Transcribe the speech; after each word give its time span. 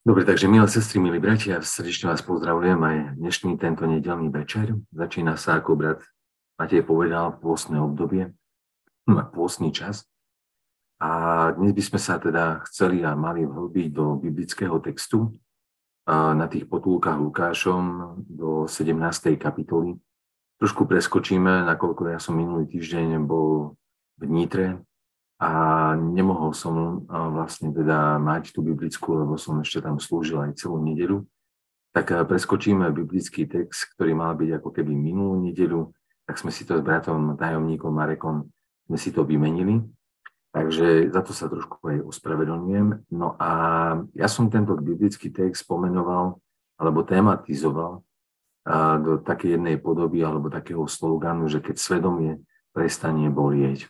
Dobre, 0.00 0.24
takže 0.24 0.48
milé 0.48 0.64
sestry, 0.64 0.96
milí 0.96 1.20
bratia, 1.20 1.60
srdečne 1.60 2.08
vás 2.08 2.24
pozdravujem 2.24 2.80
aj 2.80 3.20
dnešný 3.20 3.60
tento 3.60 3.84
nedelný 3.84 4.32
večer. 4.32 4.72
Začína 4.96 5.36
sa, 5.36 5.60
ako 5.60 5.76
brat 5.76 6.00
Matej 6.56 6.88
povedal, 6.88 7.36
pôstne 7.36 7.76
obdobie, 7.76 8.32
hm, 9.04 9.28
pôstny 9.36 9.68
čas. 9.76 10.08
A 11.04 11.52
dnes 11.52 11.76
by 11.76 11.84
sme 11.84 12.00
sa 12.00 12.16
teda 12.16 12.64
chceli 12.64 13.04
a 13.04 13.12
mali 13.12 13.44
vhlbiť 13.44 13.88
do 13.92 14.16
biblického 14.16 14.80
textu 14.80 15.36
na 16.08 16.48
tých 16.48 16.64
potulkách 16.64 17.20
Lukášom 17.20 17.84
do 18.24 18.64
17. 18.64 19.36
kapitoly. 19.36 20.00
Trošku 20.56 20.88
preskočíme, 20.88 21.68
nakoľko 21.68 22.08
ja 22.08 22.16
som 22.16 22.40
minulý 22.40 22.64
týždeň 22.72 23.20
bol 23.28 23.76
v 24.16 24.24
Nitre 24.32 24.80
a 25.40 25.50
nemohol 25.96 26.52
som 26.52 27.08
vlastne 27.08 27.72
teda 27.72 28.20
mať 28.20 28.52
tú 28.52 28.60
biblickú, 28.60 29.16
lebo 29.16 29.40
som 29.40 29.56
ešte 29.64 29.80
tam 29.80 29.96
slúžil 29.96 30.44
aj 30.44 30.60
celú 30.60 30.76
nedelu, 30.84 31.24
tak 31.96 32.12
preskočíme 32.12 32.92
biblický 32.92 33.48
text, 33.48 33.96
ktorý 33.96 34.12
mal 34.12 34.36
byť 34.36 34.60
ako 34.60 34.68
keby 34.68 34.92
minulú 34.92 35.40
nedelu, 35.40 35.88
tak 36.28 36.36
sme 36.36 36.52
si 36.52 36.68
to 36.68 36.76
s 36.78 36.84
bratom 36.84 37.40
tajomníkom 37.40 37.90
Marekom 37.90 38.46
sme 38.86 38.98
si 38.98 39.10
to 39.14 39.22
vymenili. 39.22 39.80
Takže 40.50 41.14
za 41.14 41.22
to 41.22 41.30
sa 41.30 41.46
trošku 41.46 41.78
aj 41.86 42.10
ospravedlňujem. 42.10 43.14
No 43.14 43.38
a 43.38 43.50
ja 44.18 44.26
som 44.26 44.50
tento 44.50 44.74
biblický 44.74 45.30
text 45.30 45.62
pomenoval 45.62 46.42
alebo 46.74 47.06
tematizoval 47.06 48.02
do 48.98 49.22
takej 49.22 49.56
jednej 49.56 49.78
podoby 49.78 50.26
alebo 50.26 50.50
takého 50.50 50.82
sloganu, 50.90 51.46
že 51.46 51.62
keď 51.62 51.78
svedomie 51.78 52.42
prestane 52.74 53.30
bolieť. 53.30 53.86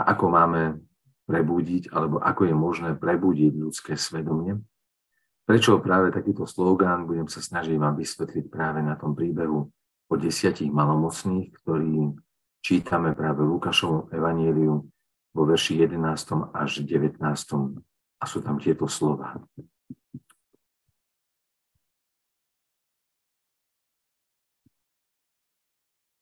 A 0.00 0.16
ako 0.16 0.32
máme 0.32 0.80
prebudiť, 1.28 1.92
alebo 1.92 2.16
ako 2.24 2.48
je 2.48 2.54
možné 2.56 2.90
prebudiť 2.96 3.52
ľudské 3.52 4.00
svedomie. 4.00 4.56
Prečo 5.44 5.76
práve 5.84 6.08
takýto 6.08 6.48
slogán 6.48 7.04
budem 7.04 7.28
sa 7.28 7.44
snažiť 7.44 7.76
vám 7.76 8.00
vysvetliť 8.00 8.48
práve 8.48 8.80
na 8.80 8.96
tom 8.96 9.12
príbehu 9.12 9.68
o 10.08 10.14
desiatich 10.16 10.72
malomocných, 10.72 11.52
ktorý 11.60 12.16
čítame 12.64 13.12
práve 13.12 13.44
v 13.44 13.52
Lukášovom 13.60 14.08
evaníliu 14.08 14.88
vo 15.36 15.42
verši 15.44 15.84
11. 15.84 16.52
až 16.56 16.80
19. 16.84 17.20
A 18.18 18.24
sú 18.24 18.40
tam 18.40 18.56
tieto 18.56 18.88
slova. 18.88 19.36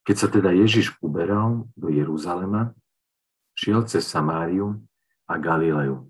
Keď 0.06 0.16
sa 0.18 0.30
teda 0.30 0.54
Ježiš 0.54 0.94
uberal 1.02 1.66
do 1.74 1.90
Jeruzalema, 1.90 2.70
šiel 3.58 3.82
cez 3.90 4.06
Samáriu 4.06 4.78
a 5.26 5.34
Galileu. 5.42 6.06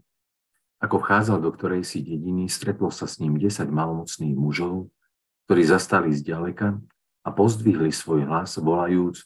Ako 0.76 1.00
vchádzal 1.00 1.40
do 1.40 1.50
ktorej 1.50 1.88
si 1.88 2.04
dediny, 2.04 2.52
stretlo 2.52 2.92
sa 2.92 3.08
s 3.08 3.16
ním 3.16 3.40
10 3.40 3.64
malomocných 3.72 4.36
mužov, 4.36 4.92
ktorí 5.48 5.64
zastali 5.64 6.12
zďaleka 6.12 6.76
a 7.24 7.28
pozdvihli 7.32 7.88
svoj 7.88 8.28
hlas, 8.28 8.60
volajúc 8.60 9.24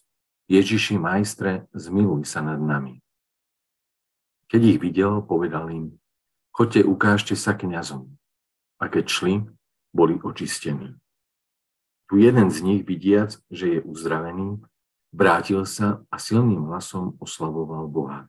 Ježiši, 0.50 0.98
majstre, 0.98 1.66
zmiluj 1.74 2.26
sa 2.26 2.42
nad 2.42 2.58
nami. 2.58 3.02
Keď 4.50 4.62
ich 4.66 4.78
videl, 4.82 5.22
povedal 5.22 5.70
im, 5.70 5.94
chodte, 6.50 6.82
ukážte 6.82 7.38
sa 7.38 7.54
kňazom. 7.54 8.10
A 8.82 8.90
keď 8.90 9.04
šli, 9.06 9.34
boli 9.94 10.18
očistení. 10.18 10.98
Tu 12.10 12.26
jeden 12.26 12.50
z 12.50 12.58
nich, 12.66 12.82
vidiac, 12.82 13.38
že 13.46 13.78
je 13.78 13.80
uzdravený, 13.86 14.58
vrátil 15.14 15.62
sa 15.66 16.02
a 16.10 16.18
silným 16.18 16.66
hlasom 16.66 17.14
oslavoval 17.22 17.86
Boha 17.86 18.26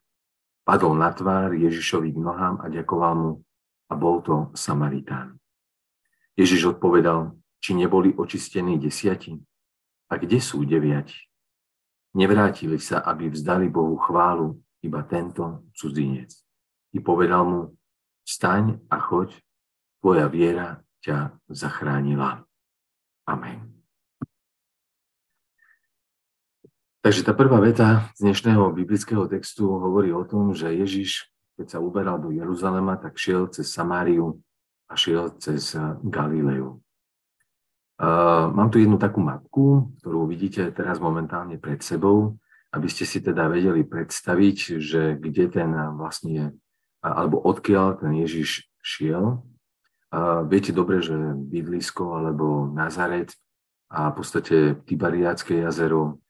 padol 0.63 0.97
na 0.97 1.11
tvár 1.11 1.53
Ježišovi 1.53 2.13
k 2.13 2.19
nohám 2.21 2.61
a 2.61 2.69
ďakoval 2.69 3.13
mu 3.17 3.31
a 3.89 3.93
bol 3.97 4.23
to 4.23 4.49
Samaritán. 4.55 5.35
Ježiš 6.37 6.77
odpovedal, 6.77 7.35
či 7.61 7.77
neboli 7.77 8.15
očistení 8.15 8.79
desiati? 8.81 9.35
A 10.11 10.17
kde 10.17 10.39
sú 10.41 10.65
deviati? 10.65 11.15
Nevrátili 12.17 12.79
sa, 12.79 12.99
aby 13.07 13.31
vzdali 13.31 13.71
Bohu 13.71 13.95
chválu 13.95 14.59
iba 14.83 15.05
tento 15.07 15.69
cudzinec. 15.71 16.33
I 16.91 16.99
povedal 16.99 17.43
mu, 17.47 17.61
staň 18.27 18.83
a 18.91 18.99
choď, 18.99 19.39
tvoja 20.03 20.27
viera 20.27 20.83
ťa 20.99 21.39
zachránila. 21.47 22.43
Amen. 23.29 23.70
Takže 27.01 27.25
tá 27.25 27.33
prvá 27.33 27.57
veta 27.57 28.13
z 28.13 28.29
dnešného 28.29 28.77
biblického 28.77 29.25
textu 29.25 29.65
hovorí 29.73 30.13
o 30.13 30.21
tom, 30.21 30.53
že 30.53 30.69
Ježiš, 30.69 31.33
keď 31.57 31.67
sa 31.73 31.79
uberal 31.81 32.21
do 32.21 32.29
Jeruzalema, 32.29 32.93
tak 32.93 33.17
šiel 33.17 33.49
cez 33.49 33.73
Samáriu 33.73 34.37
a 34.85 34.93
šiel 34.93 35.33
cez 35.41 35.73
Galileu. 36.05 36.77
Mám 38.53 38.69
tu 38.69 38.77
jednu 38.77 39.01
takú 39.01 39.17
mapku, 39.17 39.97
ktorú 39.97 40.29
vidíte 40.29 40.69
teraz 40.69 41.01
momentálne 41.01 41.57
pred 41.57 41.81
sebou, 41.81 42.37
aby 42.69 42.85
ste 42.85 43.09
si 43.09 43.17
teda 43.17 43.49
vedeli 43.49 43.81
predstaviť, 43.81 44.57
že 44.77 45.17
kde 45.17 45.49
ten 45.49 45.73
vlastne, 45.97 46.53
alebo 47.01 47.41
odkiaľ 47.41 47.97
ten 47.97 48.13
Ježiš 48.13 48.69
šiel. 48.77 49.41
Viete 50.45 50.69
dobre, 50.69 51.01
že 51.01 51.17
bydlisko 51.17 52.21
alebo 52.21 52.69
Nazaret 52.69 53.33
a 53.89 54.13
v 54.13 54.21
podstate 54.21 54.77
Tibariácké 54.85 55.65
jazero 55.65 56.20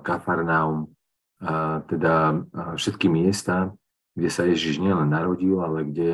Kafarnaum, 0.00 0.92
teda 1.88 2.44
všetky 2.76 3.08
miesta, 3.08 3.72
kde 4.16 4.28
sa 4.28 4.44
Ježiš 4.44 4.80
nielen 4.80 5.08
narodil, 5.08 5.60
ale 5.60 5.86
kde 5.88 6.10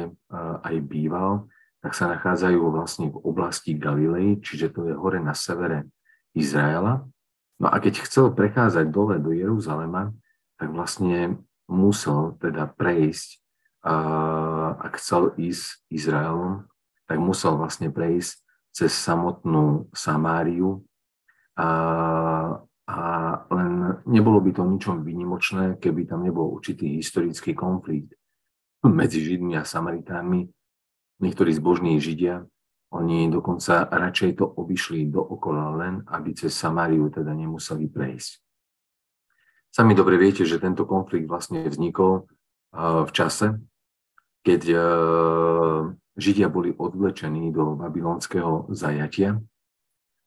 aj 0.63 0.77
býval, 0.85 1.49
tak 1.83 1.95
sa 1.95 2.11
nachádzajú 2.11 2.61
vlastne 2.71 3.15
v 3.15 3.19
oblasti 3.23 3.79
Galilei, 3.79 4.43
čiže 4.43 4.75
to 4.75 4.91
je 4.91 4.95
hore 4.95 5.23
na 5.23 5.35
severe 5.35 5.87
Izraela. 6.35 7.07
No 7.57 7.67
a 7.71 7.79
keď 7.79 8.05
chcel 8.05 8.35
prechádzať 8.35 8.91
dole 8.91 9.17
do 9.23 9.33
Jeruzalema, 9.33 10.13
tak 10.61 10.75
vlastne 10.75 11.41
musel 11.71 12.37
teda 12.43 12.69
prejsť, 12.69 13.41
ak 14.77 14.93
chcel 14.99 15.33
ísť 15.39 15.87
Izraelom, 15.89 16.67
tak 17.07 17.23
musel 17.23 17.55
vlastne 17.55 17.89
prejsť 17.89 18.45
cez 18.75 18.93
samotnú 18.93 19.89
Samáriu, 19.95 20.85
a, 21.57 22.61
a 22.87 22.99
len 23.51 23.99
nebolo 24.07 24.39
by 24.39 24.51
to 24.55 24.63
ničom 24.63 25.03
výnimočné, 25.03 25.83
keby 25.83 26.07
tam 26.07 26.23
nebol 26.23 26.55
určitý 26.55 27.03
historický 27.03 27.51
konflikt 27.51 28.15
medzi 28.87 29.27
Židmi 29.27 29.59
a 29.59 29.67
Samaritánmi. 29.67 30.47
Niektorí 31.19 31.51
zbožní 31.51 31.99
Židia, 31.99 32.47
oni 32.95 33.27
dokonca 33.27 33.91
radšej 33.91 34.39
to 34.39 34.47
obišli 34.47 35.11
dookola 35.11 35.75
len, 35.75 35.95
aby 36.07 36.31
cez 36.39 36.55
Samáriu 36.55 37.11
teda 37.11 37.35
nemuseli 37.35 37.91
prejsť. 37.91 38.39
Sami 39.75 39.99
dobre 39.99 40.15
viete, 40.17 40.47
že 40.47 40.63
tento 40.63 40.87
konflikt 40.87 41.27
vlastne 41.27 41.67
vznikol 41.67 42.31
v 42.79 43.11
čase, 43.11 43.59
keď 44.47 44.63
Židia 46.15 46.49
boli 46.49 46.71
odvlečení 46.71 47.51
do 47.51 47.75
babylonského 47.75 48.71
zajatia 48.71 49.43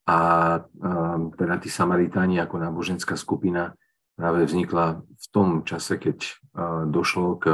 a 0.09 0.16
um, 0.58 1.30
teda 1.38 1.62
tí 1.62 1.70
Samaritáni 1.70 2.42
ako 2.42 2.58
náboženská 2.58 3.14
skupina 3.14 3.78
práve 4.18 4.50
vznikla 4.50 5.06
v 5.06 5.25
tom 5.30 5.62
čase, 5.62 6.02
keď 6.02 6.18
uh, 6.25 6.90
došlo 6.90 7.38
k 7.38 7.46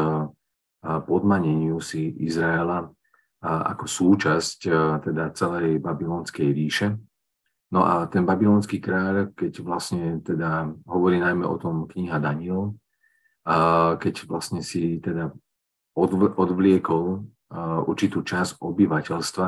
podmaneniu 0.86 1.82
si 1.82 2.14
Izraela 2.22 2.94
ako 3.42 3.90
súčasť 3.90 4.60
uh, 4.70 5.02
teda 5.02 5.34
celej 5.34 5.82
babylonskej 5.82 6.46
ríše. 6.54 6.94
No 7.74 7.82
a 7.82 8.06
ten 8.06 8.22
babylonský 8.22 8.78
kráľ, 8.78 9.34
keď 9.34 9.66
vlastne 9.66 10.22
teda 10.22 10.70
hovorí 10.86 11.18
najmä 11.18 11.44
o 11.44 11.58
tom 11.58 11.90
kniha 11.90 12.22
Daniel, 12.22 12.78
keď 13.98 14.30
vlastne 14.30 14.62
si 14.62 15.02
teda 15.02 15.34
odvliekol 16.38 17.26
určitú 17.90 18.22
časť 18.22 18.62
obyvateľstva, 18.62 19.48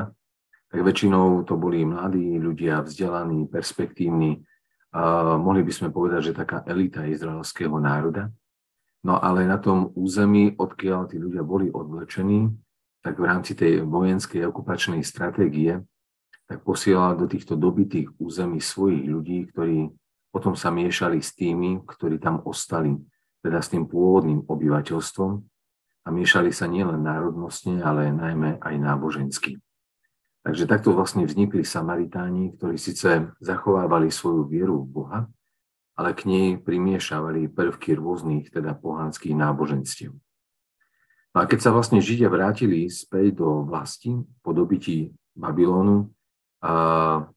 tak 0.68 0.84
väčšinou 0.84 1.48
to 1.48 1.56
boli 1.56 1.88
mladí 1.88 2.36
ľudia, 2.40 2.84
vzdelaní, 2.84 3.48
perspektívni. 3.48 4.44
A 4.92 5.36
mohli 5.40 5.64
by 5.64 5.72
sme 5.72 5.90
povedať, 5.92 6.32
že 6.32 6.40
taká 6.40 6.64
elita 6.68 7.08
izraelského 7.08 7.76
národa. 7.80 8.32
No 9.04 9.20
ale 9.22 9.48
na 9.48 9.56
tom 9.62 9.94
území, 9.96 10.58
odkiaľ 10.60 11.08
tí 11.08 11.16
ľudia 11.22 11.46
boli 11.46 11.72
odvlečení, 11.72 12.52
tak 13.00 13.22
v 13.22 13.28
rámci 13.30 13.56
tej 13.56 13.88
vojenskej 13.88 14.44
okupačnej 14.44 15.00
stratégie, 15.06 15.80
tak 16.48 16.64
posielal 16.64 17.16
do 17.16 17.28
týchto 17.28 17.56
dobitých 17.56 18.16
území 18.20 18.60
svojich 18.60 19.04
ľudí, 19.08 19.48
ktorí 19.52 19.92
potom 20.32 20.56
sa 20.56 20.72
miešali 20.72 21.24
s 21.24 21.36
tými, 21.36 21.84
ktorí 21.88 22.20
tam 22.20 22.44
ostali, 22.44 22.96
teda 23.44 23.64
s 23.64 23.72
tým 23.72 23.88
pôvodným 23.88 24.44
obyvateľstvom 24.48 25.32
a 26.04 26.08
miešali 26.12 26.52
sa 26.52 26.68
nielen 26.68 27.04
národnostne, 27.04 27.80
ale 27.84 28.12
najmä 28.12 28.60
aj 28.60 28.76
nábožensky. 28.76 29.60
Takže 30.48 30.64
takto 30.64 30.96
vlastne 30.96 31.28
vznikli 31.28 31.68
Samaritáni, 31.68 32.56
ktorí 32.56 32.80
síce 32.80 33.36
zachovávali 33.44 34.08
svoju 34.08 34.48
vieru 34.48 34.80
v 34.80 34.88
Boha, 34.88 35.20
ale 36.00 36.16
k 36.16 36.24
nej 36.24 36.48
primiešavali 36.56 37.52
prvky 37.52 38.00
rôznych 38.00 38.48
teda 38.48 38.72
pohanských 38.80 39.36
náboženstiev. 39.36 40.16
No 41.36 41.38
a 41.44 41.44
keď 41.52 41.68
sa 41.68 41.76
vlastne 41.76 42.00
Židia 42.00 42.32
vrátili 42.32 42.88
späť 42.88 43.44
do 43.44 43.68
vlasti 43.68 44.16
po 44.40 44.56
dobití 44.56 45.12
Babylonu 45.36 46.16
a 46.64 47.28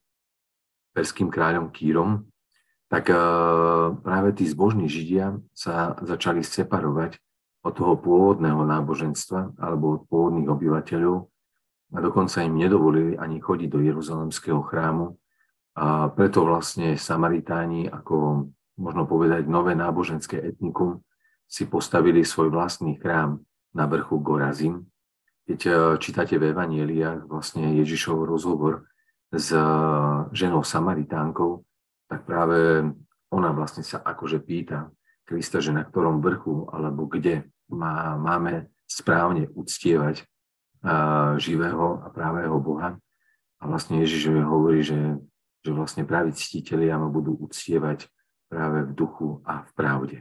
perským 0.95 1.35
kráľom 1.35 1.75
Kýrom, 1.75 2.31
tak 2.87 3.11
práve 4.07 4.39
tí 4.39 4.47
zbožní 4.47 4.87
Židia 4.87 5.35
sa 5.51 5.99
začali 5.99 6.47
separovať 6.47 7.19
od 7.67 7.75
toho 7.75 7.99
pôvodného 7.99 8.62
náboženstva 8.62 9.59
alebo 9.59 9.99
od 9.99 10.07
pôvodných 10.07 10.47
obyvateľov 10.47 11.30
a 11.91 11.99
dokonca 11.99 12.43
im 12.47 12.55
nedovolili 12.55 13.19
ani 13.19 13.43
chodiť 13.43 13.69
do 13.71 13.81
Jeruzalemského 13.83 14.63
chrámu. 14.63 15.19
A 15.75 16.11
preto 16.11 16.47
vlastne 16.47 16.95
Samaritáni, 16.95 17.91
ako 17.91 18.47
možno 18.79 19.03
povedať 19.07 19.47
nové 19.47 19.75
náboženské 19.75 20.39
etnikum, 20.39 21.03
si 21.51 21.67
postavili 21.67 22.23
svoj 22.23 22.55
vlastný 22.55 22.95
chrám 23.03 23.43
na 23.75 23.85
vrchu 23.91 24.23
Gorazim. 24.23 24.87
Keď 25.51 25.61
e, 25.67 25.73
čítate 25.99 26.39
v 26.39 26.55
Evanieliach 26.55 27.27
vlastne 27.27 27.75
Ježišov 27.75 28.23
rozhovor 28.23 28.87
s 29.35 29.51
e, 29.51 29.59
ženou 30.31 30.63
Samaritánkou, 30.63 31.67
tak 32.07 32.23
práve 32.23 32.87
ona 33.31 33.51
vlastne 33.51 33.83
sa 33.83 33.99
akože 33.99 34.43
pýta 34.43 34.91
Krista, 35.27 35.63
že 35.63 35.71
na 35.71 35.87
ktorom 35.87 36.19
vrchu 36.23 36.67
alebo 36.71 37.07
kde 37.07 37.47
má, 37.71 38.19
máme 38.19 38.67
správne 38.91 39.47
uctievať 39.55 40.27
živého 41.37 42.00
a 42.00 42.09
pravého 42.09 42.56
Boha. 42.61 42.97
A 43.61 43.62
vlastne 43.69 44.00
Ježiš 44.00 44.32
hovorí, 44.41 44.81
že, 44.81 45.21
že 45.61 45.71
vlastne 45.77 46.09
praví 46.09 46.32
ctitelia 46.32 46.97
ma 46.97 47.12
budú 47.12 47.37
uctievať 47.37 48.09
práve 48.49 48.88
v 48.88 48.93
duchu 48.97 49.44
a 49.44 49.69
v 49.69 49.71
pravde. 49.77 50.19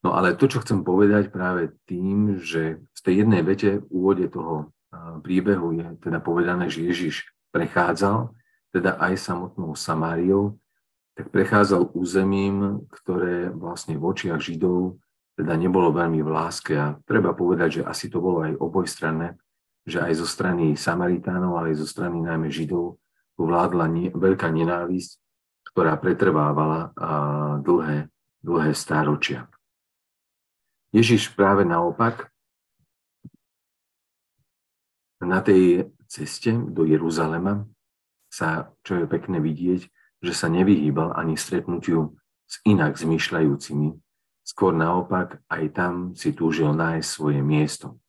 No 0.00 0.16
ale 0.16 0.32
to, 0.32 0.48
čo 0.48 0.64
chcem 0.64 0.80
povedať 0.80 1.28
práve 1.28 1.76
tým, 1.84 2.40
že 2.40 2.80
v 2.80 3.00
tej 3.04 3.26
jednej 3.26 3.42
vete 3.44 3.84
v 3.84 3.86
úvode 3.92 4.24
toho 4.32 4.72
príbehu 5.20 5.76
je 5.76 5.86
teda 6.00 6.18
povedané, 6.24 6.72
že 6.72 6.86
Ježiš 6.86 7.28
prechádzal, 7.52 8.32
teda 8.72 8.96
aj 8.96 9.18
samotnou 9.18 9.74
Samáriou, 9.76 10.56
tak 11.18 11.28
prechádzal 11.34 11.92
územím, 11.92 12.86
ktoré 12.88 13.50
vlastne 13.52 13.98
v 13.98 14.06
očiach 14.08 14.40
Židov 14.40 14.96
teda 15.40 15.56
nebolo 15.56 15.88
veľmi 15.88 16.20
v 16.20 16.30
láske 16.36 16.76
a 16.76 17.00
treba 17.08 17.32
povedať, 17.32 17.80
že 17.80 17.82
asi 17.88 18.12
to 18.12 18.20
bolo 18.20 18.44
aj 18.44 18.60
obojstranné, 18.60 19.40
že 19.88 20.04
aj 20.04 20.20
zo 20.20 20.28
strany 20.28 20.76
Samaritánov, 20.76 21.56
ale 21.56 21.72
aj 21.72 21.80
zo 21.80 21.88
strany 21.88 22.20
najmä 22.20 22.52
Židov 22.52 23.00
vládla 23.40 24.12
veľká 24.12 24.52
nenávisť, 24.52 25.16
ktorá 25.72 25.96
pretrvávala 25.96 26.92
dlhé, 27.64 28.12
dlhé 28.44 28.70
stáročia. 28.76 29.48
Ježiš 30.92 31.32
práve 31.32 31.64
naopak 31.64 32.28
na 35.24 35.40
tej 35.40 35.88
ceste 36.04 36.52
do 36.52 36.84
Jeruzalema 36.84 37.64
sa, 38.28 38.76
čo 38.84 39.00
je 39.00 39.08
pekné 39.08 39.40
vidieť, 39.40 39.88
že 40.20 40.32
sa 40.36 40.52
nevyhýbal 40.52 41.16
ani 41.16 41.40
stretnutiu 41.40 42.12
s 42.44 42.60
inak 42.68 43.00
zmýšľajúcimi, 43.00 43.88
skôr 44.50 44.74
naopak 44.74 45.38
aj 45.46 45.64
tam 45.70 45.92
si 46.18 46.34
túžil 46.34 46.74
nájsť 46.74 47.06
svoje 47.06 47.38
miesto. 47.38 48.02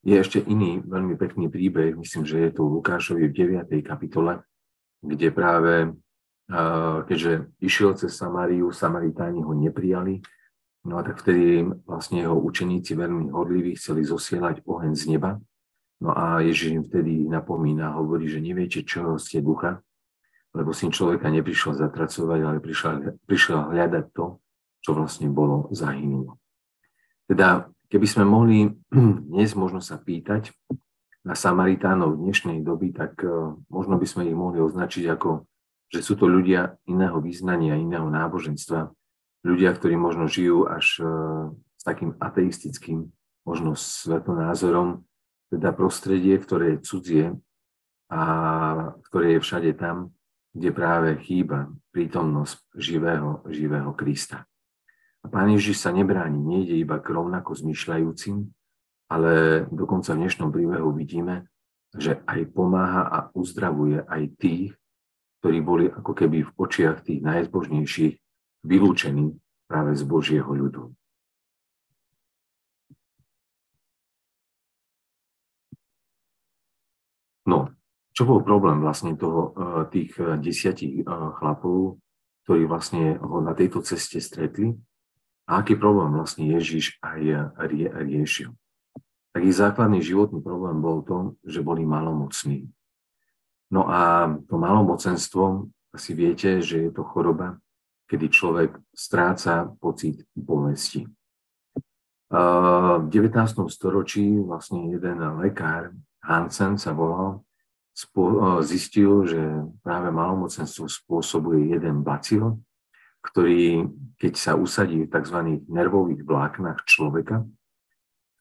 Je 0.00 0.14
ešte 0.16 0.40
iný 0.40 0.80
veľmi 0.80 1.20
pekný 1.20 1.52
príbeh, 1.52 1.92
myslím, 2.00 2.24
že 2.24 2.48
je 2.48 2.50
to 2.56 2.64
v 2.64 2.80
Lukášovi 2.80 3.28
v 3.28 3.36
9. 3.36 3.84
kapitole, 3.84 4.40
kde 5.04 5.28
práve, 5.28 5.92
keďže 7.04 7.52
išiel 7.60 7.92
cez 8.00 8.16
Samáriu, 8.16 8.72
Samaritáni 8.72 9.44
ho 9.44 9.52
neprijali, 9.52 10.24
No 10.88 10.98
a 10.98 11.02
tak 11.02 11.20
vtedy 11.20 11.68
vlastne 11.84 12.24
jeho 12.24 12.38
učeníci 12.38 12.96
veľmi 12.96 13.28
horliví 13.34 13.76
chceli 13.76 14.08
zosielať 14.08 14.64
oheň 14.64 14.92
z 14.96 15.04
neba. 15.12 15.36
No 16.00 16.14
a 16.14 16.38
Ježiš 16.40 16.78
im 16.78 16.84
vtedy 16.86 17.26
napomína, 17.28 17.98
hovorí, 17.98 18.30
že 18.30 18.40
neviete, 18.40 18.86
čo 18.86 19.18
ste 19.18 19.42
ducha, 19.42 19.82
lebo 20.56 20.72
syn 20.72 20.94
človeka 20.94 21.28
neprišiel 21.28 21.76
zatracovať, 21.76 22.40
ale 22.40 22.58
prišiel, 22.58 23.20
prišiel 23.28 23.68
hľadať 23.72 24.04
to, 24.16 24.40
čo 24.80 24.90
vlastne 24.96 25.28
bolo 25.28 25.68
zahynulo. 25.74 26.40
Teda, 27.28 27.68
keby 27.92 28.06
sme 28.08 28.24
mohli 28.24 28.72
dnes 29.32 29.52
možno 29.52 29.84
sa 29.84 30.00
pýtať 30.00 30.54
na 31.26 31.36
Samaritánov 31.36 32.16
dnešnej 32.16 32.64
doby, 32.64 32.96
tak 32.96 33.20
e, 33.20 33.28
možno 33.68 34.00
by 34.00 34.06
sme 34.08 34.24
ich 34.24 34.36
mohli 34.36 34.64
označiť 34.64 35.04
ako, 35.12 35.44
že 35.92 36.00
sú 36.00 36.16
to 36.16 36.24
ľudia 36.24 36.80
iného 36.88 37.20
význania, 37.20 37.76
iného 37.76 38.08
náboženstva, 38.08 38.88
ľudia, 39.44 39.76
ktorí 39.76 40.00
možno 40.00 40.24
žijú 40.24 40.64
až 40.64 40.86
e, 41.00 41.08
s 41.76 41.82
takým 41.84 42.16
ateistickým, 42.16 43.12
možno 43.44 43.76
svetonázorom, 43.76 45.04
teda 45.52 45.72
prostredie, 45.72 46.36
ktoré 46.36 46.76
je 46.76 46.84
cudzie 46.84 47.26
a 48.08 48.22
ktoré 49.08 49.36
je 49.36 49.44
všade 49.44 49.72
tam, 49.76 50.12
kde 50.58 50.74
práve 50.74 51.14
chýba 51.22 51.70
prítomnosť 51.94 52.74
živého, 52.74 53.46
živého 53.46 53.94
Krista. 53.94 54.42
A 55.22 55.26
Pán 55.30 55.54
Ježiš 55.54 55.78
sa 55.78 55.94
nebráni, 55.94 56.42
nejde 56.42 56.74
iba 56.82 56.98
k 56.98 57.14
rovnako 57.14 57.54
zmyšľajúcim, 57.54 58.42
ale 59.06 59.64
dokonca 59.70 60.18
v 60.18 60.26
dnešnom 60.26 60.50
príbehu 60.50 60.90
vidíme, 60.90 61.46
že 61.94 62.18
aj 62.26 62.50
pomáha 62.50 63.06
a 63.06 63.18
uzdravuje 63.38 64.02
aj 64.02 64.22
tých, 64.34 64.74
ktorí 65.38 65.58
boli 65.62 65.86
ako 65.94 66.12
keby 66.12 66.50
v 66.50 66.54
očiach 66.58 67.06
tých 67.06 67.22
najzbožnejších 67.22 68.14
vylúčený 68.66 69.38
práve 69.70 69.94
z 69.94 70.02
Božieho 70.02 70.50
ľudu. 70.50 70.90
No, 77.46 77.77
čo 78.18 78.26
bol 78.26 78.42
problém 78.42 78.82
vlastne 78.82 79.14
toho, 79.14 79.54
eh, 79.54 79.82
tých 79.94 80.18
eh, 80.18 80.34
desiatich 80.42 81.06
eh, 81.06 81.10
chlapov, 81.38 82.02
ktorí 82.42 82.66
vlastne 82.66 83.14
ho 83.22 83.38
na 83.38 83.54
tejto 83.54 83.78
ceste 83.86 84.18
stretli 84.18 84.74
a 85.46 85.62
aký 85.62 85.78
problém 85.78 86.10
vlastne 86.10 86.50
Ježiš 86.50 86.98
aj 86.98 87.54
rie, 87.70 87.86
riešil. 87.86 88.50
Taký 89.30 89.50
základný 89.54 90.02
životný 90.02 90.42
problém 90.42 90.82
bol 90.82 91.06
to, 91.06 91.38
že 91.46 91.62
boli 91.62 91.86
malomocní. 91.86 92.66
No 93.70 93.86
a 93.86 94.32
to 94.48 94.56
malomocenstvo, 94.58 95.70
asi 95.94 96.10
viete, 96.16 96.58
že 96.58 96.88
je 96.88 96.90
to 96.90 97.04
choroba, 97.04 97.60
kedy 98.08 98.32
človek 98.32 98.80
stráca 98.96 99.68
pocit 99.76 100.24
bolesti. 100.32 101.04
V 102.32 103.08
19. 103.08 103.68
storočí 103.68 104.24
vlastne 104.40 104.88
jeden 104.88 105.20
lekár, 105.40 105.92
Hansen 106.24 106.80
sa 106.80 106.96
volal, 106.96 107.44
zistil, 108.62 109.26
že 109.26 109.42
práve 109.82 110.14
malomocenstvo 110.14 110.86
spôsobuje 110.86 111.74
jeden 111.74 112.06
bacil, 112.06 112.62
ktorý, 113.26 113.90
keď 114.22 114.32
sa 114.38 114.52
usadí 114.54 115.02
v 115.02 115.10
tzv. 115.10 115.38
nervových 115.66 116.22
vláknach 116.22 116.86
človeka, 116.86 117.42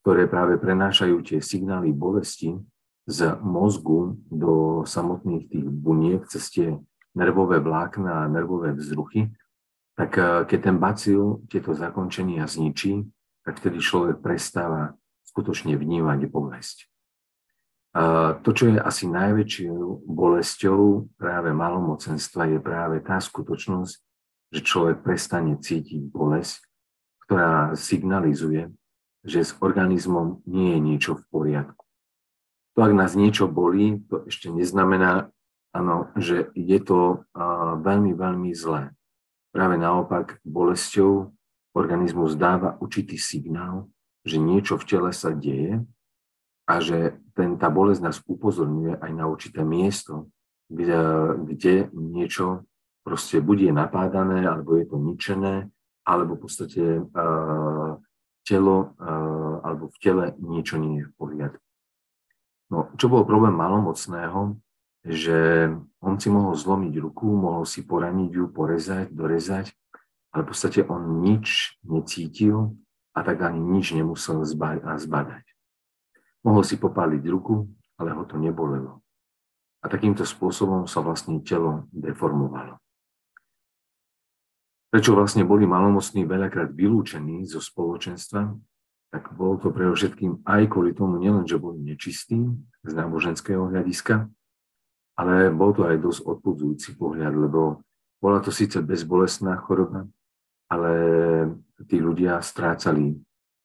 ktoré 0.05 0.29
práve 0.29 0.61
prenášajú 0.61 1.19
tie 1.25 1.39
signály 1.41 1.89
bolesti 1.89 2.53
z 3.09 3.19
mozgu 3.41 4.19
do 4.29 4.85
samotných 4.85 5.49
tých 5.49 5.67
buniek 5.67 6.21
cez 6.29 6.53
tie 6.53 6.67
nervové 7.17 7.57
vlákna 7.57 8.23
a 8.23 8.31
nervové 8.31 8.77
vzruchy, 8.77 9.33
tak 9.97 10.11
eh, 10.21 10.45
keď 10.45 10.59
ten 10.61 10.77
bacil 10.77 11.41
tieto 11.49 11.73
zakončenia 11.73 12.45
zničí, 12.45 13.03
tak 13.41 13.57
vtedy 13.57 13.81
človek 13.81 14.21
prestáva 14.21 14.93
skutočne 15.25 15.73
vnímať 15.79 16.29
bolesť. 16.29 16.85
To, 17.95 18.49
čo 18.51 18.73
je 18.73 18.77
asi 18.81 19.07
najväčšou 19.07 20.05
bolesťou 20.05 21.13
práve 21.15 21.49
malomocenstva, 21.55 22.51
je 22.51 22.59
práve 22.59 22.99
tá 23.01 23.21
skutočnosť, 23.21 23.93
že 24.53 24.59
človek 24.63 25.03
prestane 25.03 25.59
cítiť 25.59 26.07
bolesť, 26.07 26.61
ktorá 27.27 27.75
signalizuje, 27.75 28.71
že 29.27 29.43
s 29.43 29.51
organizmom 29.59 30.39
nie 30.47 30.77
je 30.77 30.79
niečo 30.79 31.11
v 31.19 31.23
poriadku. 31.27 31.83
To, 32.77 32.79
ak 32.85 32.93
nás 32.93 33.17
niečo 33.17 33.49
bolí, 33.49 34.05
to 34.05 34.29
ešte 34.29 34.53
neznamená, 34.53 35.33
ano, 35.73 36.13
že 36.15 36.53
je 36.53 36.79
to 36.79 37.25
veľmi, 37.81 38.13
veľmi 38.13 38.53
zlé. 38.53 38.93
Práve 39.49 39.75
naopak, 39.81 40.37
bolesťou 40.45 41.33
organizmus 41.73 42.37
dáva 42.37 42.77
určitý 42.77 43.17
signál, 43.17 43.89
že 44.21 44.37
niečo 44.37 44.77
v 44.77 44.85
tele 44.85 45.11
sa 45.11 45.33
deje 45.33 45.81
a 46.69 46.77
že 46.77 47.17
ten, 47.37 47.53
tá 47.61 47.69
bolesť 47.69 48.01
nás 48.01 48.17
upozorňuje 48.25 48.97
aj 48.97 49.11
na 49.13 49.29
určité 49.29 49.61
miesto, 49.61 50.33
kde, 50.65 50.99
kde 51.45 51.73
niečo 51.93 52.65
proste 53.05 53.39
bude 53.39 53.69
napádané, 53.69 54.43
alebo 54.43 54.75
je 54.75 54.85
to 54.89 54.97
ničené, 54.97 55.69
alebo 56.01 56.35
v 56.35 56.41
podstate 56.43 56.83
uh, 56.99 58.01
telo, 58.41 58.77
uh, 58.99 59.63
alebo 59.63 59.93
v 59.93 59.97
tele 60.01 60.25
niečo 60.41 60.75
nie 60.81 61.05
je 61.05 61.07
v 61.07 61.13
poriadku. 61.15 61.63
No, 62.67 62.91
čo 62.99 63.07
bol 63.07 63.23
problém 63.23 63.55
malomocného, 63.55 64.59
že 65.07 65.71
on 66.03 66.19
si 66.19 66.27
mohol 66.27 66.51
zlomiť 66.51 66.99
ruku, 66.99 67.31
mohol 67.31 67.63
si 67.63 67.87
poraniť 67.87 68.31
ju, 68.33 68.45
porezať, 68.51 69.07
dorezať, 69.15 69.71
ale 70.35 70.43
v 70.43 70.49
podstate 70.51 70.83
on 70.83 71.23
nič 71.23 71.79
necítil 71.87 72.75
a 73.15 73.23
tak 73.23 73.39
ani 73.39 73.63
nič 73.63 73.95
nemusel 73.95 74.43
zbadať. 74.43 75.46
Mohol 76.45 76.63
si 76.65 76.75
popáliť 76.77 77.23
ruku, 77.29 77.65
ale 77.97 78.13
ho 78.13 78.23
to 78.25 78.37
nebolelo. 78.37 79.01
A 79.81 79.89
takýmto 79.89 80.25
spôsobom 80.25 80.85
sa 80.85 81.01
vlastne 81.01 81.41
telo 81.41 81.89
deformovalo. 81.93 82.77
Prečo 84.87 85.13
vlastne 85.13 85.43
boli 85.43 85.67
malomocní 85.67 86.23
veľakrát 86.23 86.71
vylúčení 86.71 87.43
zo 87.43 87.59
spoločenstva, 87.59 88.55
tak 89.11 89.35
bol 89.35 89.59
to 89.59 89.71
pre 89.71 89.87
všetkým 89.87 90.43
aj 90.47 90.67
kvôli 90.71 90.91
tomu, 90.95 91.19
nielen, 91.19 91.47
že 91.47 91.59
boli 91.59 91.79
nečistí 91.83 92.39
z 92.83 92.91
náboženského 92.91 93.67
hľadiska, 93.67 94.27
ale 95.17 95.49
bol 95.51 95.75
to 95.75 95.87
aj 95.87 95.97
dosť 95.99 96.21
odpudzujúci 96.23 96.89
pohľad, 96.95 97.33
lebo 97.35 97.83
bola 98.21 98.39
to 98.39 98.51
síce 98.51 98.79
bezbolestná 98.79 99.59
choroba, 99.59 100.07
ale 100.71 100.91
tí 101.87 101.99
ľudia 101.99 102.39
strácali 102.43 103.15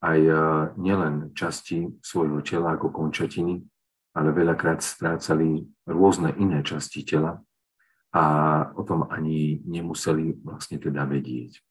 aj 0.03 0.21
e, 0.21 0.35
nielen 0.77 1.31
časti 1.33 1.89
svojho 2.03 2.43
tela 2.43 2.75
ako 2.75 2.91
končatiny, 2.91 3.63
ale 4.13 4.29
veľakrát 4.35 4.83
strácali 4.83 5.63
rôzne 5.89 6.35
iné 6.37 6.61
časti 6.61 7.07
tela 7.07 7.41
a 8.13 8.25
o 8.77 8.83
tom 8.85 9.09
ani 9.09 9.63
nemuseli 9.65 10.45
vlastne 10.45 10.77
teda 10.77 11.09
vedieť. 11.09 11.63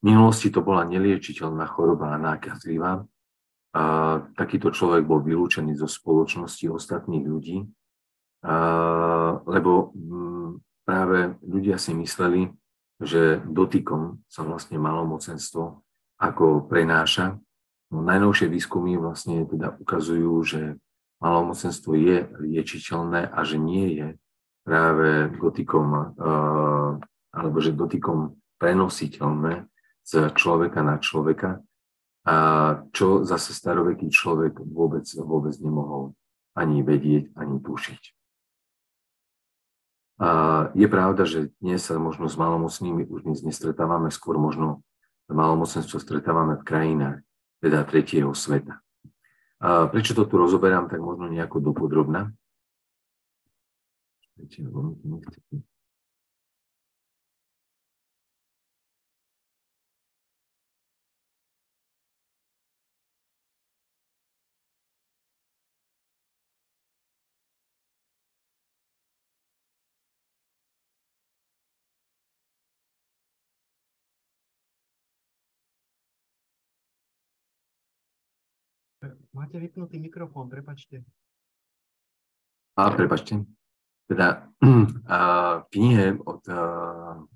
V 0.00 0.02
minulosti 0.08 0.48
to 0.48 0.64
bola 0.64 0.88
neliečiteľná 0.88 1.68
choroba 1.68 2.16
a 2.16 2.22
nákazlivá. 2.22 3.04
A 3.76 3.82
takýto 4.32 4.72
človek 4.72 5.04
bol 5.04 5.20
vylúčený 5.20 5.76
zo 5.76 5.84
spoločnosti 5.84 6.64
ostatných 6.72 7.26
ľudí 7.28 7.68
lebo 9.44 9.92
mm, 9.92 10.50
práve 10.88 11.36
ľudia 11.44 11.76
si 11.76 11.92
mysleli, 11.92 12.48
že 13.00 13.40
dotykom 13.44 14.24
sa 14.28 14.44
vlastne 14.44 14.80
malomocenstvo 14.80 15.84
ako 16.20 16.68
prenáša. 16.68 17.40
No, 17.90 18.04
najnovšie 18.04 18.52
výskumy 18.52 19.00
vlastne 19.00 19.48
teda 19.48 19.74
ukazujú, 19.80 20.32
že 20.44 20.78
malomocenstvo 21.18 21.96
je 21.96 22.28
liečiteľné 22.38 23.26
a 23.26 23.40
že 23.42 23.56
nie 23.58 23.86
je 23.98 24.08
práve 24.62 25.32
dotykom, 25.40 26.14
alebo 27.34 27.56
že 27.58 27.74
dotykom 27.74 28.36
prenositeľné 28.60 29.66
z 30.04 30.12
človeka 30.36 30.84
na 30.84 31.00
človeka, 31.00 31.64
a 32.28 32.36
čo 32.92 33.24
zase 33.24 33.56
staroveký 33.56 34.12
človek 34.12 34.60
vôbec, 34.60 35.08
vôbec 35.16 35.56
nemohol 35.56 36.12
ani 36.52 36.84
vedieť, 36.84 37.32
ani 37.32 37.56
tušiť. 37.64 38.02
A 40.20 40.28
je 40.76 40.84
pravda, 40.84 41.24
že 41.24 41.48
dnes 41.64 41.80
sa 41.80 41.96
možno 41.96 42.28
s 42.28 42.36
malomocnými 42.36 43.08
už 43.08 43.24
dnes 43.24 43.40
nestretávame, 43.40 44.12
skôr 44.12 44.36
možno 44.36 44.84
malomocenstvo 45.32 46.00
stretávame 46.00 46.58
v 46.60 46.66
krajinách, 46.66 47.18
teda 47.62 47.84
tretieho 47.84 48.34
sveta. 48.34 48.80
A 49.60 49.86
prečo 49.92 50.16
to 50.16 50.24
tu 50.24 50.40
rozoberám, 50.40 50.88
tak 50.88 51.00
možno 51.04 51.28
nejako 51.28 51.60
dopodrobná. 51.60 52.32
Máte 79.40 79.56
vypnutý 79.56 79.96
mikrofón, 79.96 80.52
prepačte. 80.52 81.00
A 82.76 82.92
prepačte. 82.92 83.40
Teda 84.04 84.52
a 85.08 85.18
v 85.64 85.66
knihe 85.72 86.20
od 86.20 86.44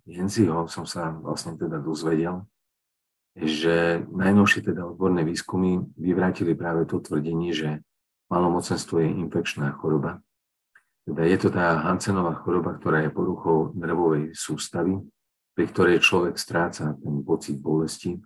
Jenziho 0.04 0.68
som 0.68 0.84
sa 0.84 1.16
vlastne 1.16 1.56
teda 1.56 1.80
dozvedel, 1.80 2.44
že 3.32 4.04
najnovšie 4.12 4.68
teda 4.68 4.84
odborné 4.84 5.24
výskumy 5.24 5.80
vyvrátili 5.96 6.52
práve 6.52 6.84
to 6.84 7.00
tvrdenie, 7.00 7.56
že 7.56 7.80
malomocenstvo 8.28 9.00
je 9.00 9.08
infekčná 9.24 9.72
choroba. 9.80 10.20
Teda 11.08 11.24
je 11.24 11.40
to 11.40 11.48
tá 11.48 11.88
Hansenová 11.88 12.36
choroba, 12.44 12.76
ktorá 12.76 13.00
je 13.00 13.16
poruchou 13.16 13.72
nervovej 13.72 14.36
sústavy, 14.36 15.00
pri 15.56 15.64
ktorej 15.72 16.04
človek 16.04 16.36
stráca 16.36 17.00
ten 17.00 17.24
pocit 17.24 17.56
bolesti 17.56 18.20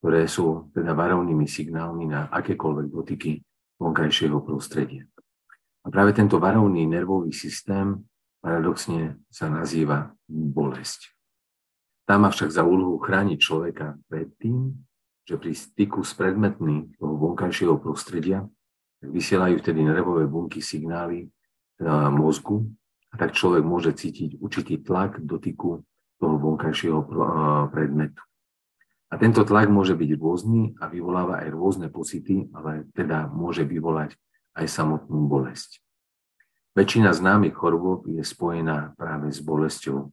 ktoré 0.00 0.28
sú 0.28 0.70
teda 0.76 0.92
varovnými 0.92 1.48
signálmi 1.48 2.10
na 2.10 2.28
akékoľvek 2.30 2.86
dotyky 2.92 3.40
vonkajšieho 3.80 4.40
prostredia. 4.44 5.04
A 5.84 5.90
práve 5.92 6.16
tento 6.16 6.42
varovný 6.42 6.84
nervový 6.88 7.30
systém 7.30 8.02
paradoxne 8.42 9.22
sa 9.30 9.46
nazýva 9.46 10.10
bolesť. 10.28 11.14
Tá 12.06 12.18
má 12.18 12.30
však 12.30 12.54
za 12.54 12.62
úlohu 12.62 13.02
chrániť 13.02 13.38
človeka 13.38 13.98
pred 14.06 14.30
tým, 14.38 14.74
že 15.26 15.34
pri 15.34 15.52
styku 15.54 16.06
s 16.06 16.14
predmetmi 16.14 16.94
toho 16.98 17.14
vonkajšieho 17.18 17.82
prostredia 17.82 18.46
vysielajú 19.02 19.58
vtedy 19.58 19.82
nervové 19.82 20.30
bunky 20.30 20.62
signály 20.62 21.26
na 21.82 22.06
mozgu 22.10 22.62
a 23.10 23.18
tak 23.18 23.34
človek 23.34 23.66
môže 23.66 23.94
cítiť 23.94 24.38
určitý 24.38 24.82
tlak 24.82 25.18
dotyku 25.22 25.82
toho 26.16 26.34
vonkajšieho 26.38 27.02
predmetu. 27.74 28.22
A 29.16 29.24
tento 29.24 29.48
tlak 29.48 29.72
môže 29.72 29.96
byť 29.96 30.10
rôzny 30.20 30.76
a 30.76 30.92
vyvoláva 30.92 31.40
aj 31.40 31.48
rôzne 31.48 31.88
pocity, 31.88 32.52
ale 32.52 32.84
teda 32.92 33.32
môže 33.32 33.64
vyvolať 33.64 34.12
aj 34.52 34.68
samotnú 34.68 35.24
bolesť. 35.24 35.80
Väčšina 36.76 37.16
známych 37.16 37.56
chorôb 37.56 38.04
je 38.12 38.20
spojená 38.20 38.92
práve 39.00 39.32
s 39.32 39.40
bolesťou 39.40 40.12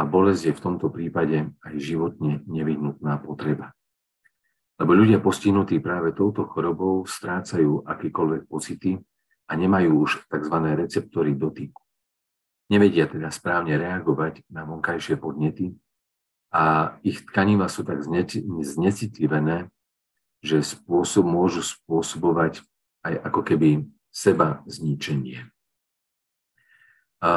a 0.00 0.02
bolesť 0.08 0.48
je 0.48 0.52
v 0.56 0.64
tomto 0.64 0.88
prípade 0.88 1.44
aj 1.60 1.74
životne 1.76 2.40
nevyhnutná 2.48 3.20
potreba. 3.20 3.76
Lebo 4.80 4.96
ľudia 4.96 5.20
postihnutí 5.20 5.84
práve 5.84 6.16
touto 6.16 6.48
chorobou 6.48 7.04
strácajú 7.04 7.84
akýkoľvek 7.84 8.48
pocity 8.48 8.96
a 9.44 9.52
nemajú 9.60 10.08
už 10.08 10.24
tzv. 10.32 10.56
receptory 10.56 11.36
dotyku. 11.36 11.84
Nevedia 12.72 13.04
teda 13.04 13.28
správne 13.28 13.76
reagovať 13.76 14.48
na 14.48 14.64
vonkajšie 14.64 15.20
podnety 15.20 15.76
a 16.52 16.94
ich 17.00 17.24
tkaniva 17.24 17.66
sú 17.72 17.80
tak 17.82 18.04
znecitlivené, 18.04 19.72
že 20.44 20.60
spôsob 20.60 21.24
môžu 21.24 21.64
spôsobovať 21.64 22.60
aj 23.08 23.14
ako 23.24 23.40
keby 23.40 23.88
seba 24.12 24.60
zničenie. 24.68 25.48
A 27.22 27.30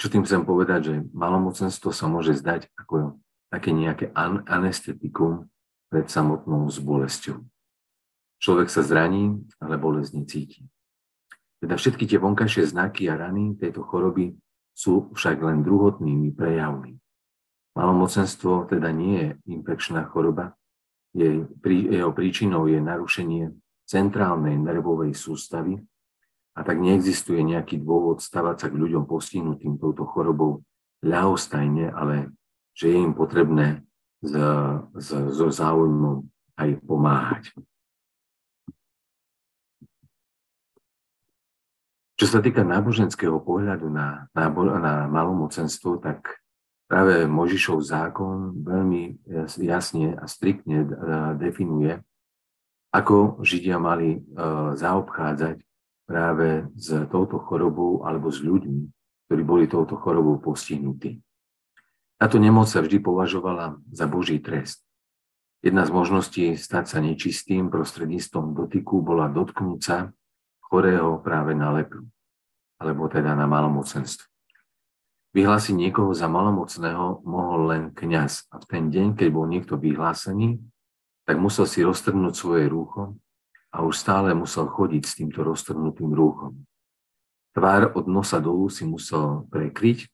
čo 0.00 0.06
tým 0.08 0.24
chcem 0.24 0.42
povedať, 0.42 0.80
že 0.88 0.94
malomocenstvo 1.14 1.92
sa 1.94 2.08
môže 2.08 2.34
zdať 2.34 2.72
ako 2.74 3.20
také 3.52 3.70
nejaké 3.70 4.08
anestetikum 4.48 5.52
pred 5.92 6.08
samotnou 6.08 6.64
s 6.72 6.80
bolesťou. 6.80 7.44
Človek 8.40 8.72
sa 8.72 8.80
zraní, 8.80 9.44
ale 9.60 9.76
bolesť 9.76 10.10
necíti. 10.16 10.64
Teda 11.60 11.76
všetky 11.76 12.08
tie 12.08 12.18
vonkajšie 12.18 12.72
znaky 12.72 13.06
a 13.06 13.20
rany 13.20 13.54
tejto 13.54 13.84
choroby 13.86 14.34
sú 14.72 15.12
však 15.12 15.38
len 15.44 15.60
druhotnými 15.62 16.32
prejavmi. 16.32 16.98
Malomocenstvo 17.72 18.68
teda 18.68 18.92
nie 18.92 19.16
je 19.16 19.28
infekčná 19.56 20.04
choroba, 20.12 20.52
jej, 21.16 21.44
jeho 21.64 22.12
príčinou 22.12 22.68
je 22.68 22.80
narušenie 22.80 23.52
centrálnej 23.88 24.56
nervovej 24.56 25.12
sústavy 25.12 25.80
a 26.52 26.60
tak 26.64 26.80
neexistuje 26.80 27.40
nejaký 27.40 27.80
dôvod 27.80 28.20
stavať 28.20 28.56
sa 28.60 28.68
k 28.68 28.76
ľuďom 28.76 29.04
postihnutým 29.08 29.80
touto 29.80 30.04
chorobou 30.04 30.64
ľahostajne, 31.04 31.92
ale 31.92 32.32
že 32.72 32.92
je 32.92 32.96
im 32.96 33.12
potrebné 33.12 33.84
so 34.22 35.46
záujmom 35.48 36.24
aj 36.56 36.70
pomáhať. 36.84 37.44
Čo 42.16 42.38
sa 42.38 42.38
týka 42.38 42.62
náboženského 42.62 43.42
pohľadu 43.42 43.90
na, 43.90 44.30
na, 44.30 44.46
na 44.78 44.94
malomocenstvo, 45.10 45.98
tak 45.98 46.41
práve 46.92 47.24
Možišov 47.24 47.80
zákon 47.80 48.60
veľmi 48.60 49.24
jasne 49.64 50.12
a 50.12 50.28
striktne 50.28 50.84
e, 50.84 50.88
definuje, 51.40 51.96
ako 52.92 53.40
Židia 53.40 53.80
mali 53.80 54.20
e, 54.20 54.20
zaobchádzať 54.76 55.56
práve 56.04 56.68
s 56.76 56.92
touto 57.08 57.40
chorobou 57.40 58.04
alebo 58.04 58.28
s 58.28 58.44
ľuďmi, 58.44 58.92
ktorí 59.24 59.40
boli 59.40 59.64
touto 59.72 59.96
chorobou 59.96 60.36
postihnutí. 60.36 61.16
Táto 62.20 62.36
nemoc 62.36 62.68
sa 62.68 62.84
vždy 62.84 63.00
považovala 63.00 63.80
za 63.88 64.04
Boží 64.04 64.36
trest. 64.44 64.84
Jedna 65.64 65.88
z 65.88 65.96
možností 65.96 66.44
stať 66.60 66.92
sa 66.92 66.98
nečistým 67.00 67.72
prostredníctvom 67.72 68.52
dotyku 68.52 69.00
bola 69.00 69.32
dotknúť 69.32 69.80
sa 69.80 70.12
chorého 70.68 71.16
práve 71.24 71.56
na 71.56 71.72
lepru, 71.72 72.04
alebo 72.76 73.08
teda 73.08 73.32
na 73.32 73.48
malomocenstvo. 73.48 74.31
Vyhlásiť 75.32 75.72
niekoho 75.72 76.12
za 76.12 76.28
malomocného 76.28 77.24
mohol 77.24 77.60
len 77.72 77.82
kňaz. 77.96 78.52
A 78.52 78.60
v 78.60 78.64
ten 78.68 78.84
deň, 78.92 79.16
keď 79.16 79.28
bol 79.32 79.48
niekto 79.48 79.80
vyhlásený, 79.80 80.60
tak 81.24 81.40
musel 81.40 81.64
si 81.64 81.80
roztrhnúť 81.80 82.34
svoje 82.36 82.68
rúcho 82.68 83.16
a 83.72 83.80
už 83.80 83.96
stále 83.96 84.36
musel 84.36 84.68
chodiť 84.68 85.02
s 85.08 85.16
týmto 85.16 85.40
roztrhnutým 85.40 86.12
rúchom. 86.12 86.60
Tvár 87.56 87.96
od 87.96 88.04
nosa 88.12 88.44
dolu 88.44 88.68
si 88.68 88.84
musel 88.84 89.48
prekryť 89.48 90.12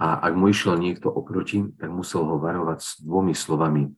a 0.00 0.16
ak 0.24 0.32
mu 0.32 0.48
išiel 0.48 0.80
niekto 0.80 1.12
oproti, 1.12 1.68
tak 1.76 1.92
musel 1.92 2.24
ho 2.24 2.40
varovať 2.40 2.78
s 2.80 2.90
dvomi 3.04 3.36
slovami. 3.36 3.92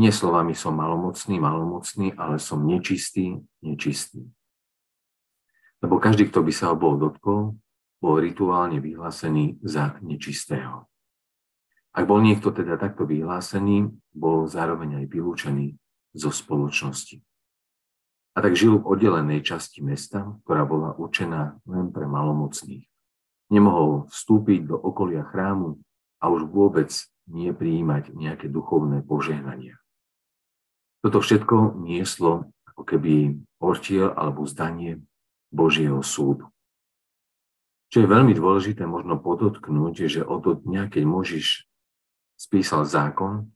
Nie 0.00 0.16
slovami 0.16 0.56
som 0.56 0.72
malomocný, 0.72 1.36
malomocný, 1.36 2.16
ale 2.16 2.40
som 2.40 2.64
nečistý, 2.64 3.44
nečistý. 3.60 4.24
Lebo 5.84 6.00
každý, 6.00 6.32
kto 6.32 6.40
by 6.40 6.52
sa 6.56 6.72
ho 6.72 6.76
bol 6.80 6.96
dotkol, 6.96 7.59
bol 8.00 8.18
rituálne 8.18 8.80
vyhlásený 8.80 9.60
za 9.60 10.00
nečistého. 10.00 10.88
Ak 11.92 12.08
bol 12.08 12.24
niekto 12.24 12.50
teda 12.50 12.80
takto 12.80 13.04
vyhlásený, 13.04 13.92
bol 14.10 14.48
zároveň 14.48 15.04
aj 15.04 15.06
vylúčený 15.12 15.76
zo 16.16 16.32
spoločnosti 16.32 17.20
a 18.34 18.38
tak 18.38 18.54
žil 18.54 18.78
v 18.78 18.86
oddelenej 18.86 19.42
časti 19.42 19.82
mesta, 19.82 20.38
ktorá 20.46 20.62
bola 20.62 20.94
určená 20.94 21.58
len 21.66 21.90
pre 21.90 22.06
malomocných. 22.06 22.86
Nemohol 23.50 24.06
vstúpiť 24.06 24.70
do 24.70 24.76
okolia 24.78 25.26
chrámu 25.26 25.82
a 26.22 26.30
už 26.30 26.46
vôbec 26.46 26.88
nie 27.26 27.50
prijímať 27.50 28.14
nejaké 28.14 28.46
duchovné 28.46 29.02
požehnania. 29.02 29.78
Toto 31.02 31.18
všetko 31.18 31.80
nieslo 31.82 32.48
ako 32.70 32.82
keby 32.86 33.34
ortiel 33.58 34.14
alebo 34.14 34.46
zdanie 34.46 35.02
Božieho 35.50 35.98
súdu. 36.06 36.46
Čo 37.90 38.06
je 38.06 38.08
veľmi 38.08 38.30
dôležité 38.38 38.86
možno 38.86 39.18
podotknúť, 39.18 40.06
je, 40.06 40.08
že 40.18 40.22
od 40.22 40.62
dňa, 40.62 40.86
keď 40.94 41.02
Možiš 41.02 41.66
spísal 42.38 42.86
zákon, 42.86 43.50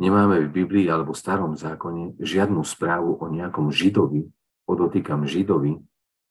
nemáme 0.00 0.48
v 0.48 0.64
Biblii 0.64 0.88
alebo 0.88 1.12
v 1.12 1.20
starom 1.20 1.52
zákone 1.52 2.16
žiadnu 2.16 2.64
správu 2.64 3.20
o 3.20 3.26
nejakom 3.28 3.68
židovi, 3.68 4.32
podotýkam 4.64 5.28
židovi, 5.28 5.76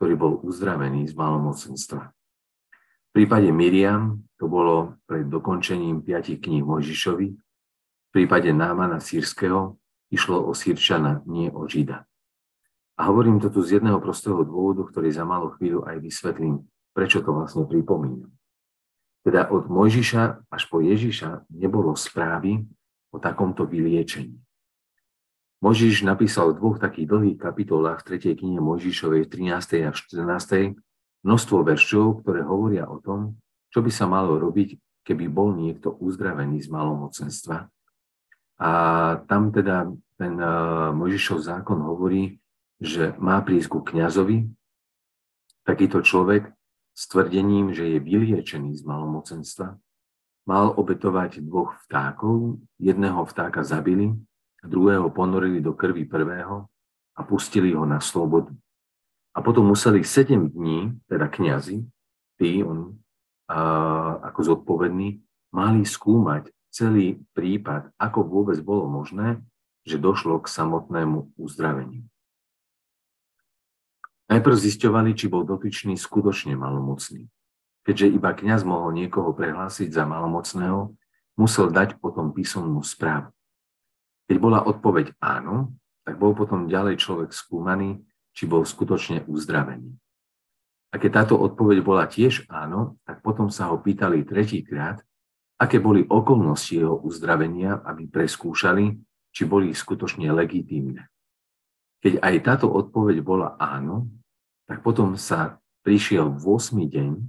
ktorý 0.01 0.13
bol 0.17 0.33
uzdravený 0.41 1.05
z 1.05 1.13
malomocenstva. 1.13 2.09
V 2.09 3.09
prípade 3.13 3.53
Miriam 3.53 4.25
to 4.41 4.49
bolo 4.49 4.97
pred 5.05 5.29
dokončením 5.29 6.01
piatich 6.01 6.41
kníh 6.41 6.65
Mojžišovi, 6.65 7.27
v 7.37 8.09
prípade 8.09 8.49
Námana 8.49 8.97
sírskeho 8.97 9.77
išlo 10.09 10.41
o 10.41 10.57
sírčana, 10.57 11.21
nie 11.29 11.53
o 11.53 11.69
žida. 11.69 12.09
A 12.97 13.13
hovorím 13.13 13.37
to 13.37 13.53
tu 13.53 13.61
z 13.61 13.77
jedného 13.77 14.01
prostého 14.01 14.41
dôvodu, 14.41 14.89
ktorý 14.89 15.13
za 15.13 15.21
malú 15.21 15.53
chvíľu 15.53 15.85
aj 15.85 16.01
vysvetlím, 16.01 16.65
prečo 16.97 17.21
to 17.21 17.29
vlastne 17.29 17.69
pripomínam. 17.69 18.33
Teda 19.21 19.45
od 19.53 19.69
Mojžiša 19.69 20.49
až 20.49 20.63
po 20.65 20.81
Ježiša 20.81 21.45
nebolo 21.53 21.93
správy 21.93 22.65
o 23.13 23.21
takomto 23.21 23.69
vyliečení. 23.69 24.33
Možiš 25.61 26.01
napísal 26.01 26.53
v 26.53 26.57
dvoch 26.57 26.77
takých 26.81 27.05
dlhých 27.05 27.37
kapitolách 27.37 28.01
v 28.01 28.17
3. 28.17 28.41
knihe 28.41 28.57
Možišovej 28.57 29.29
13. 29.29 29.85
a 29.85 29.93
14. 29.93 30.73
množstvo 31.21 31.57
veršov, 31.61 32.25
ktoré 32.25 32.41
hovoria 32.41 32.89
o 32.89 32.97
tom, 32.97 33.37
čo 33.69 33.85
by 33.85 33.93
sa 33.93 34.09
malo 34.09 34.41
robiť, 34.41 34.81
keby 35.05 35.29
bol 35.29 35.53
niekto 35.53 35.93
uzdravený 36.01 36.65
z 36.65 36.73
malomocenstva. 36.73 37.69
A 38.57 38.71
tam 39.29 39.53
teda 39.53 39.85
ten 40.17 40.33
eh, 40.33 40.49
Možišov 40.97 41.45
zákon 41.45 41.77
hovorí, 41.77 42.41
že 42.81 43.13
má 43.21 43.37
prísť 43.45 43.69
ku 43.69 43.79
kniazovi 43.85 44.49
takýto 45.65 46.01
človek 46.01 46.56
s 46.97 47.05
tvrdením, 47.05 47.77
že 47.77 47.85
je 47.85 47.99
vyliečený 48.01 48.73
z 48.73 48.81
malomocenstva 48.81 49.77
mal 50.47 50.73
obetovať 50.73 51.43
dvoch 51.43 51.77
vtákov, 51.85 52.57
jedného 52.81 53.21
vtáka 53.27 53.61
zabili, 53.61 54.15
druhého 54.63 55.11
ponorili 55.13 55.61
do 55.61 55.75
krvi 55.75 56.07
prvého 56.07 56.65
a 57.13 57.21
pustili 57.21 57.75
ho 57.75 57.85
na 57.85 57.99
slobodu. 57.99 58.55
A 59.35 59.43
potom 59.45 59.69
museli 59.69 60.01
7 60.01 60.49
dní, 60.49 60.97
teda 61.05 61.29
kňazi, 61.29 61.85
tí, 62.41 62.63
on, 62.65 62.97
a, 63.45 64.17
ako 64.33 64.55
zodpovední, 64.55 65.21
mali 65.53 65.85
skúmať 65.85 66.49
celý 66.73 67.21
prípad, 67.37 67.93
ako 68.01 68.25
vôbec 68.25 68.57
bolo 68.65 68.89
možné, 68.89 69.37
že 69.85 70.01
došlo 70.01 70.41
k 70.41 70.49
samotnému 70.49 71.37
uzdraveniu. 71.37 72.01
Najprv 74.27 74.55
zisťovali, 74.59 75.15
či 75.15 75.31
bol 75.31 75.47
dotyčný 75.47 75.95
skutočne 75.95 76.59
malomocný. 76.59 77.31
Keďže 77.87 78.07
iba 78.11 78.35
kňaz 78.35 78.67
mohol 78.67 78.91
niekoho 78.91 79.31
prehlásiť 79.31 79.87
za 79.95 80.03
malomocného, 80.03 80.91
musel 81.39 81.71
dať 81.71 81.95
potom 82.03 82.35
písomnú 82.35 82.83
správu. 82.83 83.31
Keď 84.27 84.37
bola 84.43 84.59
odpoveď 84.67 85.15
áno, 85.23 85.71
tak 86.03 86.19
bol 86.19 86.35
potom 86.35 86.67
ďalej 86.67 86.99
človek 86.99 87.31
skúmaný, 87.31 88.03
či 88.35 88.43
bol 88.43 88.67
skutočne 88.67 89.23
uzdravený. 89.23 89.95
A 90.91 90.99
keď 90.99 91.23
táto 91.23 91.35
odpoveď 91.39 91.79
bola 91.79 92.03
tiež 92.07 92.47
áno, 92.51 92.99
tak 93.07 93.23
potom 93.23 93.47
sa 93.47 93.71
ho 93.71 93.79
pýtali 93.79 94.27
tretíkrát, 94.27 94.99
aké 95.55 95.79
boli 95.79 96.03
okolnosti 96.03 96.75
jeho 96.75 96.99
uzdravenia, 96.99 97.79
aby 97.87 98.07
preskúšali, 98.11 98.99
či 99.31 99.43
boli 99.47 99.71
skutočne 99.71 100.27
legitímne. 100.31 101.07
Keď 102.07 102.23
aj 102.23 102.35
táto 102.39 102.71
odpoveď 102.71 103.19
bola 103.19 103.59
áno, 103.59 104.07
tak 104.63 104.79
potom 104.79 105.19
sa 105.19 105.59
prišiel 105.83 106.31
v 106.39 106.55
8. 106.55 106.87
deň 106.87 107.19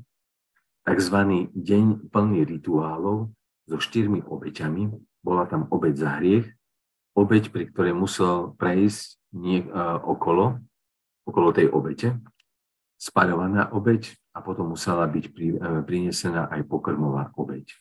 tzv. 0.87 1.17
deň 1.51 2.07
plný 2.15 2.47
rituálov 2.47 3.27
so 3.67 3.77
štyrmi 3.83 4.23
obeťami. 4.23 4.95
Bola 5.19 5.51
tam 5.51 5.67
obeť 5.67 5.95
za 5.99 6.23
hriech, 6.23 6.47
obeť, 7.19 7.51
pri 7.51 7.75
ktorej 7.75 7.99
musel 7.99 8.55
prejsť 8.55 9.19
nie, 9.35 9.67
uh, 9.67 9.99
okolo, 9.99 10.63
okolo 11.27 11.51
tej 11.51 11.75
obete, 11.75 12.15
spaľovaná 13.03 13.75
obeť 13.75 14.15
a 14.31 14.47
potom 14.47 14.79
musela 14.79 15.11
byť 15.11 15.25
pri, 15.35 15.59
uh, 15.59 15.83
prinesená 15.83 16.47
aj 16.55 16.71
pokrmová 16.71 17.35
obeť. 17.35 17.75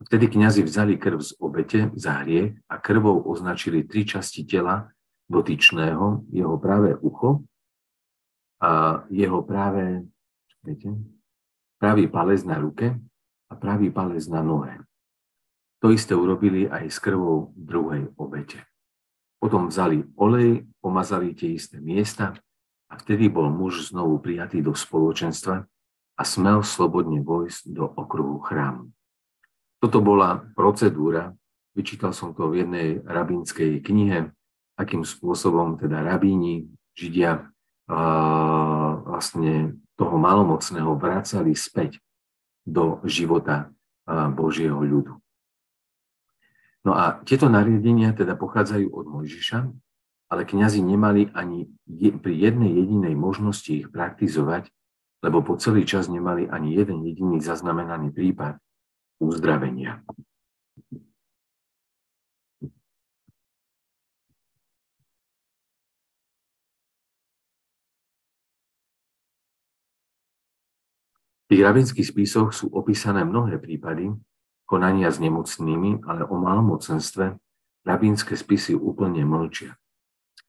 Vtedy 0.00 0.32
kňazi 0.32 0.64
vzali 0.64 0.96
krv 0.96 1.20
z 1.20 1.36
obete 1.36 1.92
za 1.92 2.24
hriech 2.24 2.56
a 2.72 2.80
krvou 2.80 3.20
označili 3.20 3.84
tri 3.84 4.08
časti 4.08 4.48
tela 4.48 4.95
dotyčného, 5.26 6.26
jeho 6.30 6.56
práve 6.58 6.94
ucho 7.02 7.42
a 8.62 9.02
jeho 9.10 9.42
práve, 9.42 10.06
viete, 10.62 10.94
pravý 11.76 12.08
palec 12.08 12.46
na 12.46 12.56
ruke 12.56 12.96
a 13.50 13.52
pravý 13.54 13.90
palec 13.90 14.24
na 14.30 14.40
nohe. 14.40 14.80
To 15.84 15.92
isté 15.92 16.16
urobili 16.16 16.64
aj 16.66 16.88
s 16.88 16.98
krvou 16.98 17.52
druhej 17.52 18.08
obete. 18.16 18.64
Potom 19.36 19.68
vzali 19.68 20.00
olej, 20.16 20.64
pomazali 20.80 21.36
tie 21.36 21.54
isté 21.54 21.76
miesta 21.76 22.32
a 22.88 22.94
vtedy 22.96 23.28
bol 23.28 23.52
muž 23.52 23.92
znovu 23.92 24.16
prijatý 24.18 24.64
do 24.64 24.72
spoločenstva 24.72 25.68
a 26.16 26.22
smel 26.24 26.64
slobodne 26.64 27.20
vojsť 27.20 27.76
do 27.76 27.84
okruhu 27.84 28.40
chrámu. 28.40 28.88
Toto 29.76 30.00
bola 30.00 30.40
procedúra, 30.56 31.36
vyčítal 31.76 32.16
som 32.16 32.32
to 32.32 32.48
v 32.48 32.64
jednej 32.64 32.88
rabínskej 33.04 33.84
knihe, 33.84 34.32
akým 34.76 35.02
spôsobom 35.02 35.80
teda 35.80 36.04
rabíni, 36.04 36.68
židia, 36.92 37.48
vlastne 39.02 39.80
toho 39.96 40.16
malomocného 40.20 40.92
vracali 41.00 41.56
späť 41.56 41.98
do 42.66 43.00
života 43.08 43.72
Božieho 44.08 44.78
ľudu. 44.78 45.16
No 46.86 46.94
a 46.94 47.18
tieto 47.26 47.50
nariadenia 47.50 48.14
teda 48.14 48.38
pochádzajú 48.38 48.94
od 48.94 49.06
Mojžiša, 49.10 49.58
ale 50.30 50.42
kňazi 50.46 50.82
nemali 50.82 51.30
ani 51.34 51.66
pri 52.22 52.34
jednej 52.34 52.70
jedinej 52.78 53.14
možnosti 53.18 53.70
ich 53.70 53.88
praktizovať, 53.90 54.70
lebo 55.22 55.42
po 55.42 55.58
celý 55.58 55.82
čas 55.82 56.06
nemali 56.06 56.46
ani 56.46 56.74
jeden 56.78 57.02
jediný 57.02 57.42
zaznamenaný 57.42 58.14
prípad 58.14 58.58
uzdravenia. 59.18 60.02
Tých 71.46 71.62
rabinských 71.62 72.06
spisoch 72.06 72.50
sú 72.50 72.70
opísané 72.74 73.22
mnohé 73.22 73.62
prípady 73.62 74.10
konania 74.66 75.08
s 75.14 75.22
nemocnými, 75.22 76.02
ale 76.04 76.26
o 76.26 76.34
malomocenstve 76.36 77.38
rabínske 77.86 78.34
spisy 78.34 78.74
úplne 78.74 79.22
mlčia. 79.22 79.78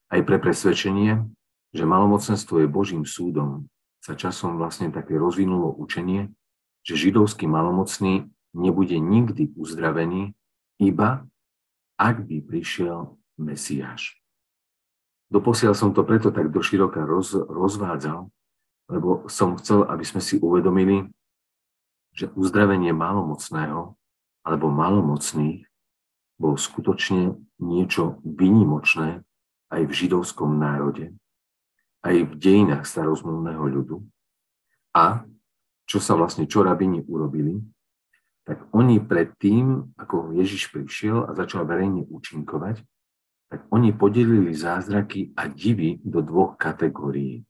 Aj 0.10 0.22
pre 0.26 0.42
presvedčenie, 0.42 1.22
že 1.70 1.84
malomocenstvo 1.86 2.66
je 2.66 2.68
Božím 2.68 3.06
súdom, 3.06 3.70
sa 4.02 4.18
časom 4.18 4.58
vlastne 4.58 4.90
také 4.90 5.20
rozvinulo 5.20 5.70
učenie, 5.78 6.34
že 6.82 6.98
židovský 6.98 7.46
malomocný 7.46 8.26
nebude 8.56 8.98
nikdy 8.98 9.54
uzdravený, 9.54 10.34
iba 10.82 11.28
ak 11.98 12.26
by 12.26 12.42
prišiel 12.42 13.18
Mesiáš. 13.38 14.18
Doposiaľ 15.28 15.76
som 15.76 15.92
to 15.92 16.08
preto 16.08 16.32
tak 16.32 16.50
doširoka 16.50 17.04
roz, 17.04 17.36
rozvádzal, 17.36 18.32
lebo 18.88 19.28
som 19.28 19.56
chcel, 19.60 19.84
aby 19.88 20.04
sme 20.08 20.24
si 20.24 20.40
uvedomili, 20.40 21.12
že 22.16 22.32
uzdravenie 22.34 22.96
malomocného 22.96 23.94
alebo 24.48 24.72
malomocných 24.72 25.68
bol 26.40 26.56
skutočne 26.56 27.36
niečo 27.60 28.24
vynimočné 28.24 29.22
aj 29.68 29.82
v 29.84 29.92
židovskom 29.92 30.56
národe, 30.56 31.12
aj 32.06 32.16
v 32.24 32.34
dejinách 32.40 32.88
starozmluvného 32.88 33.64
ľudu. 33.68 33.98
A 34.96 35.28
čo 35.88 36.00
sa 36.00 36.16
vlastne, 36.16 36.48
čo 36.48 36.64
rabini 36.64 37.04
urobili, 37.04 37.60
tak 38.48 38.64
oni 38.72 39.04
predtým, 39.04 39.92
ako 40.00 40.32
Ježiš 40.32 40.72
prišiel 40.72 41.28
a 41.28 41.36
začal 41.36 41.68
verejne 41.68 42.08
účinkovať, 42.08 42.80
tak 43.48 43.68
oni 43.72 43.92
podelili 43.96 44.56
zázraky 44.56 45.36
a 45.36 45.48
divy 45.48 46.00
do 46.04 46.20
dvoch 46.24 46.56
kategórií. 46.60 47.47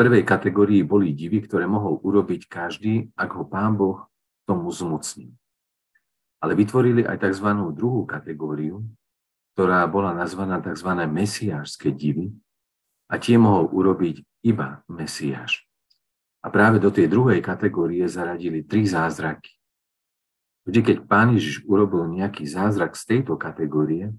Prvej 0.00 0.24
kategórii 0.24 0.80
boli 0.80 1.12
divy, 1.12 1.44
ktoré 1.44 1.68
mohol 1.68 2.00
urobiť 2.00 2.48
každý, 2.48 3.12
ak 3.20 3.36
ho 3.36 3.44
pán 3.44 3.76
Boh 3.76 4.08
tomu 4.48 4.72
zmocnil. 4.72 5.36
Ale 6.40 6.56
vytvorili 6.56 7.04
aj 7.04 7.20
tzv. 7.20 7.44
druhú 7.76 8.08
kategóriu, 8.08 8.80
ktorá 9.52 9.84
bola 9.84 10.16
nazvaná 10.16 10.56
tzv. 10.64 10.88
mesiášske 11.04 11.92
divy 11.92 12.32
a 13.12 13.20
tie 13.20 13.36
mohol 13.36 13.68
urobiť 13.68 14.24
iba 14.40 14.80
mesiáš. 14.88 15.68
A 16.40 16.48
práve 16.48 16.80
do 16.80 16.88
tej 16.88 17.04
druhej 17.04 17.44
kategórie 17.44 18.08
zaradili 18.08 18.64
tri 18.64 18.88
zázraky. 18.88 19.52
Vždy, 20.64 20.80
keď 20.80 20.96
pán 21.04 21.36
Ježiš 21.36 21.60
urobil 21.68 22.08
nejaký 22.08 22.48
zázrak 22.48 22.96
z 22.96 23.04
tejto 23.04 23.36
kategórie, 23.36 24.16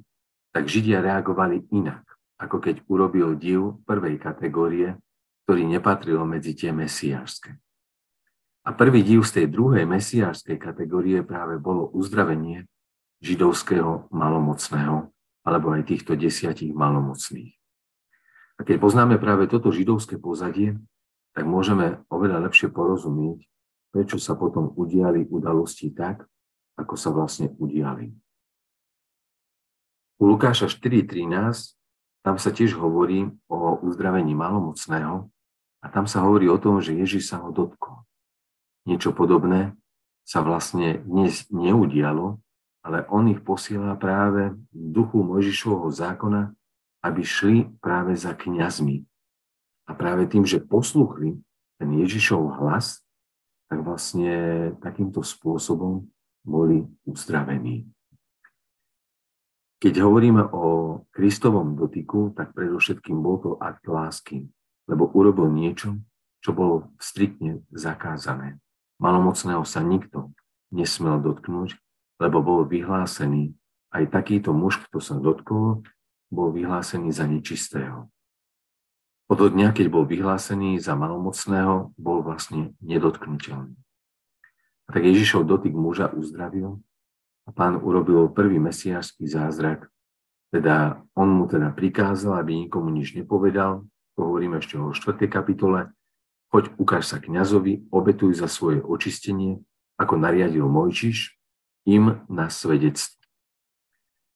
tak 0.53 0.69
Židia 0.69 1.01
reagovali 1.01 1.65
inak, 1.73 2.05
ako 2.37 2.69
keď 2.69 2.85
urobil 2.85 3.33
div 3.33 3.81
prvej 3.89 4.21
kategórie, 4.21 4.93
ktorý 5.43 5.67
nepatril 5.67 6.21
medzi 6.23 6.53
tie 6.53 6.71
mesiášske. 6.71 7.57
A 8.61 8.69
prvý 8.77 9.01
div 9.01 9.25
z 9.25 9.41
tej 9.41 9.45
druhej 9.49 9.89
mesiášskej 9.89 10.61
kategórie 10.61 11.25
práve 11.25 11.57
bolo 11.57 11.89
uzdravenie 11.97 12.69
židovského 13.21 14.09
malomocného, 14.13 15.09
alebo 15.41 15.73
aj 15.73 15.89
týchto 15.89 16.13
desiatich 16.13 16.69
malomocných. 16.69 17.57
A 18.57 18.61
keď 18.61 18.77
poznáme 18.77 19.17
práve 19.17 19.49
toto 19.49 19.73
židovské 19.73 20.21
pozadie, 20.21 20.77
tak 21.33 21.49
môžeme 21.49 22.05
oveľa 22.13 22.45
lepšie 22.45 22.69
porozumieť, 22.69 23.49
prečo 23.89 24.21
sa 24.21 24.37
potom 24.37 24.69
udiali 24.77 25.25
udalosti 25.25 25.89
tak, 25.89 26.29
ako 26.77 26.93
sa 26.93 27.09
vlastne 27.09 27.49
udiali. 27.57 28.13
U 30.21 30.29
Lukáša 30.29 30.69
4.13 30.69 31.80
tam 32.21 32.37
sa 32.37 32.53
tiež 32.53 32.77
hovorí 32.77 33.29
o 33.49 33.81
uzdravení 33.81 34.37
malomocného 34.37 35.29
a 35.81 35.85
tam 35.89 36.05
sa 36.05 36.21
hovorí 36.21 36.45
o 36.49 36.61
tom, 36.61 36.77
že 36.77 36.93
Ježiš 36.93 37.33
sa 37.33 37.41
ho 37.41 37.49
dotkol. 37.49 38.05
Niečo 38.85 39.13
podobné 39.13 39.73
sa 40.25 40.45
vlastne 40.45 41.01
dnes 41.01 41.49
neudialo, 41.49 42.37
ale 42.85 43.05
on 43.09 43.29
ich 43.29 43.41
posiela 43.41 43.97
práve 43.97 44.53
v 44.73 44.85
duchu 44.93 45.21
Mojžišovho 45.21 45.89
zákona, 45.89 46.53
aby 47.01 47.21
šli 47.25 47.57
práve 47.81 48.13
za 48.13 48.37
kňazmi. 48.37 49.05
A 49.89 49.91
práve 49.97 50.29
tým, 50.29 50.45
že 50.45 50.61
posluchli 50.61 51.41
ten 51.81 51.89
Ježišov 51.89 52.61
hlas, 52.61 53.01
tak 53.69 53.81
vlastne 53.81 54.33
takýmto 54.81 55.25
spôsobom 55.25 56.05
boli 56.45 56.85
uzdravení. 57.05 57.89
Keď 59.81 59.97
hovoríme 59.97 60.45
o 60.53 61.01
Kristovom 61.09 61.73
dotyku, 61.73 62.37
tak 62.37 62.53
predovšetkým 62.53 63.17
bol 63.17 63.41
to 63.41 63.57
akt 63.57 63.89
lásky, 63.89 64.45
lebo 64.85 65.09
urobil 65.09 65.49
niečo, 65.49 65.97
čo 66.45 66.53
bolo 66.53 66.93
striktne 67.01 67.65
zakázané. 67.73 68.61
Malomocného 69.01 69.65
sa 69.65 69.81
nikto 69.81 70.37
nesmel 70.69 71.17
dotknúť, 71.25 71.81
lebo 72.21 72.45
bol 72.45 72.69
vyhlásený, 72.69 73.57
aj 73.89 74.13
takýto 74.13 74.53
muž, 74.53 74.77
kto 74.85 75.01
sa 75.01 75.17
dotkol, 75.17 75.81
bol 76.29 76.53
vyhlásený 76.53 77.09
za 77.09 77.25
nečistého. 77.25 78.13
Od 79.33 79.39
dňa, 79.41 79.73
keď 79.73 79.89
bol 79.89 80.05
vyhlásený 80.05 80.77
za 80.77 80.93
malomocného, 80.93 81.97
bol 81.97 82.21
vlastne 82.21 82.77
nedotknutelný. 82.85 83.73
Tak 84.91 85.01
Ježišov 85.01 85.49
dotyk 85.49 85.73
muža 85.73 86.13
uzdravil 86.13 86.85
pán 87.55 87.79
urobil 87.79 88.31
prvý 88.31 88.59
mesiášsky 88.59 89.27
zázrak, 89.27 89.91
teda 90.51 91.03
on 91.15 91.31
mu 91.31 91.47
teda 91.47 91.71
prikázal, 91.71 92.43
aby 92.43 92.67
nikomu 92.67 92.91
nič 92.91 93.15
nepovedal, 93.15 93.87
to 94.15 94.19
hovoríme 94.27 94.59
ešte 94.59 94.75
o 94.75 94.91
4. 94.91 95.31
kapitole, 95.31 95.95
choď 96.51 96.75
ukáž 96.75 97.07
sa 97.07 97.17
kňazovi, 97.23 97.87
obetuj 97.87 98.35
za 98.35 98.51
svoje 98.51 98.83
očistenie, 98.83 99.63
ako 99.95 100.19
nariadil 100.19 100.67
Mojčiš, 100.67 101.39
im 101.87 102.21
na 102.27 102.51
svedectvo. 102.51 103.17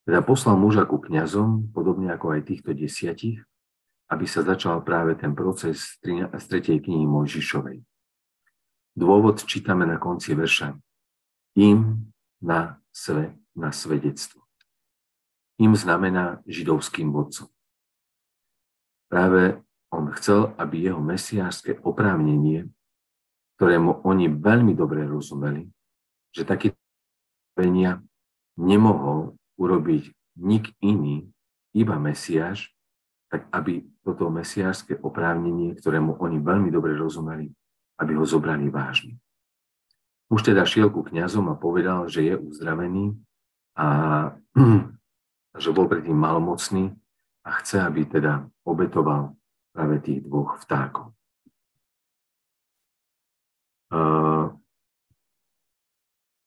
Teda 0.06 0.21
poslal 0.21 0.56
muža 0.56 0.86
ku 0.86 1.01
kňazom, 1.01 1.73
podobne 1.73 2.13
ako 2.13 2.38
aj 2.38 2.41
týchto 2.47 2.71
desiatich, 2.78 3.41
aby 4.06 4.25
sa 4.30 4.45
začal 4.45 4.86
práve 4.86 5.17
ten 5.17 5.34
proces 5.34 5.97
z 5.99 6.43
3. 6.45 6.78
knihy 6.78 7.06
Mojžišovej. 7.10 7.82
Dôvod 8.95 9.43
čítame 9.43 9.84
na 9.84 9.97
konci 9.99 10.38
verša. 10.38 10.78
Im 11.58 12.08
na, 12.39 12.80
sve, 12.95 13.36
na 13.51 13.75
svedectvo. 13.75 14.47
Im 15.60 15.75
znamená 15.75 16.39
židovským 16.47 17.12
vodcom. 17.12 17.51
Práve 19.12 19.60
on 19.91 20.12
chcel, 20.15 20.55
aby 20.55 20.88
jeho 20.88 21.03
mesiářské 21.03 21.79
oprávnenie, 21.84 22.71
ktorému 23.60 24.03
oni 24.08 24.31
veľmi 24.31 24.75
dobre 24.75 25.03
rozumeli, 25.08 25.67
že 26.36 26.43
taký 26.43 26.75
venia 27.55 28.03
nemohol 28.60 29.39
urobiť 29.55 30.12
nik 30.39 30.75
iný, 30.84 31.31
iba 31.71 31.95
Mesiáš, 31.99 32.71
tak 33.31 33.47
aby 33.51 33.84
toto 34.03 34.31
mesiářské 34.31 34.99
oprávnenie, 34.99 35.75
ktorému 35.75 36.19
oni 36.19 36.39
veľmi 36.39 36.71
dobre 36.71 36.95
rozumeli, 36.95 37.51
aby 37.99 38.12
ho 38.15 38.23
zobrali 38.27 38.67
vážne. 38.71 39.19
Už 40.29 40.41
teda 40.41 40.65
šiel 40.65 40.89
ku 40.89 41.05
kňazom 41.05 41.53
a 41.53 41.55
povedal, 41.59 42.09
že 42.09 42.25
je 42.25 42.35
uzdravený 42.38 43.13
a 43.77 43.88
že 45.61 45.69
bol 45.71 45.88
predtým 45.88 46.17
malomocný 46.17 46.91
a 47.45 47.49
chce, 47.61 47.79
aby 47.79 48.09
teda 48.09 48.49
obetoval 48.65 49.38
práve 49.71 50.01
tých 50.01 50.25
dvoch 50.25 50.57
vtákov. 50.59 51.15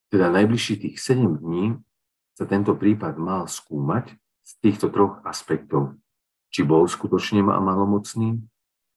Teda 0.09 0.27
najbližších 0.33 0.79
tých 0.89 0.97
7 1.01 1.41
dní 1.41 1.77
sa 2.33 2.49
tento 2.49 2.73
prípad 2.73 3.21
mal 3.21 3.45
skúmať 3.45 4.17
z 4.45 4.53
týchto 4.65 4.89
troch 4.89 5.21
aspektov. 5.25 6.01
Či 6.49 6.65
bol 6.65 6.89
skutočne 6.89 7.45
malomocný, 7.45 8.41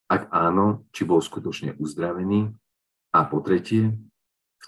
ak 0.07 0.31
áno, 0.31 0.87
či 0.95 1.03
bol 1.03 1.19
skutočne 1.19 1.75
uzdravený. 1.75 2.55
A 3.11 3.27
po 3.27 3.43
tretie, 3.43 3.91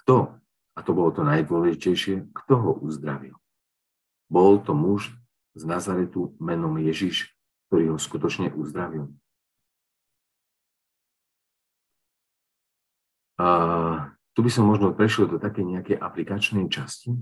kto, 0.02 0.34
a 0.74 0.78
to 0.82 0.90
bolo 0.90 1.14
to 1.14 1.22
najdôležitejšie, 1.22 2.34
kto 2.34 2.54
ho 2.58 2.72
uzdravil. 2.82 3.38
Bol 4.26 4.58
to 4.58 4.74
muž 4.74 5.14
z 5.54 5.62
Nazaretu 5.62 6.34
menom 6.42 6.74
Ježiš, 6.82 7.30
ktorý 7.70 7.94
ho 7.94 7.98
skutočne 7.98 8.50
uzdravil. 8.50 9.14
A 13.38 13.48
tu 14.34 14.42
by 14.42 14.50
som 14.50 14.66
možno 14.66 14.94
prešiel 14.94 15.30
do 15.30 15.38
také 15.38 15.62
nejakej 15.62 15.98
aplikačnej 15.98 16.66
časti. 16.70 17.14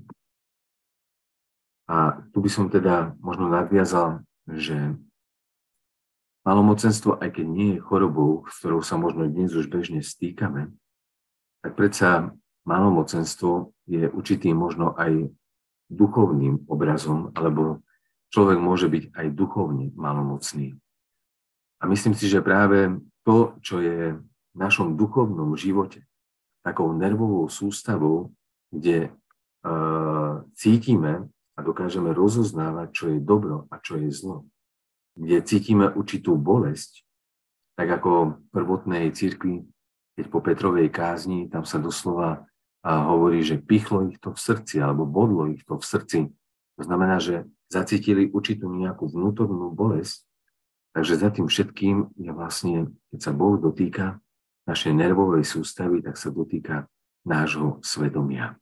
A 1.88 2.24
tu 2.32 2.40
by 2.40 2.48
som 2.48 2.72
teda 2.72 3.12
možno 3.20 3.52
nadviazal, 3.52 4.24
že 4.48 4.96
Malomocenstvo, 6.42 7.22
aj 7.22 7.38
keď 7.38 7.46
nie 7.46 7.68
je 7.76 7.84
chorobou, 7.84 8.42
s 8.50 8.58
ktorou 8.58 8.82
sa 8.82 8.98
možno 8.98 9.30
dnes 9.30 9.54
už 9.54 9.70
bežne 9.70 10.02
stýkame, 10.02 10.74
tak 11.62 11.78
predsa 11.78 12.34
malomocenstvo 12.64 13.74
je 13.86 14.08
určitým 14.10 14.56
možno 14.56 14.94
aj 14.94 15.30
duchovným 15.92 16.64
obrazom, 16.70 17.34
alebo 17.36 17.82
človek 18.32 18.58
môže 18.58 18.88
byť 18.88 19.04
aj 19.12 19.26
duchovne 19.36 19.92
malomocný. 19.92 20.78
A 21.82 21.90
myslím 21.90 22.14
si, 22.14 22.30
že 22.30 22.40
práve 22.40 22.96
to, 23.26 23.58
čo 23.60 23.82
je 23.82 24.16
v 24.16 24.56
našom 24.56 24.94
duchovnom 24.96 25.52
živote, 25.58 26.06
takou 26.62 26.94
nervovou 26.94 27.50
sústavou, 27.50 28.30
kde 28.70 29.10
uh, 29.10 30.46
cítime 30.54 31.28
a 31.52 31.60
dokážeme 31.60 32.14
rozoznávať, 32.14 32.88
čo 32.94 33.04
je 33.12 33.18
dobro 33.18 33.66
a 33.68 33.76
čo 33.82 33.98
je 33.98 34.08
zlo 34.14 34.46
kde 35.16 35.44
cítime 35.44 35.92
určitú 35.92 36.36
bolesť, 36.40 37.04
tak 37.76 37.88
ako 38.00 38.10
v 38.10 38.34
prvotnej 38.52 39.12
cirkvi, 39.12 39.64
keď 40.16 40.24
po 40.28 40.40
Petrovej 40.44 40.88
kázni, 40.92 41.48
tam 41.48 41.64
sa 41.64 41.80
doslova 41.80 42.44
hovorí, 42.82 43.46
že 43.46 43.62
pichlo 43.62 44.10
ich 44.10 44.18
to 44.18 44.34
v 44.34 44.42
srdci, 44.42 44.82
alebo 44.82 45.06
bodlo 45.06 45.46
ich 45.46 45.62
to 45.62 45.78
v 45.78 45.84
srdci. 45.86 46.18
To 46.78 46.82
znamená, 46.82 47.22
že 47.22 47.46
zacítili 47.70 48.26
určitú 48.26 48.66
nejakú 48.66 49.06
vnútornú 49.06 49.70
bolesť, 49.70 50.26
takže 50.92 51.14
za 51.14 51.28
tým 51.30 51.46
všetkým 51.46 52.18
je 52.18 52.30
vlastne, 52.34 52.90
keď 53.14 53.18
sa 53.22 53.32
Boh 53.32 53.54
dotýka 53.56 54.18
našej 54.66 54.92
nervovej 54.94 55.46
sústavy, 55.46 56.02
tak 56.02 56.18
sa 56.18 56.34
dotýka 56.34 56.90
nášho 57.22 57.78
svedomia. 57.86 58.58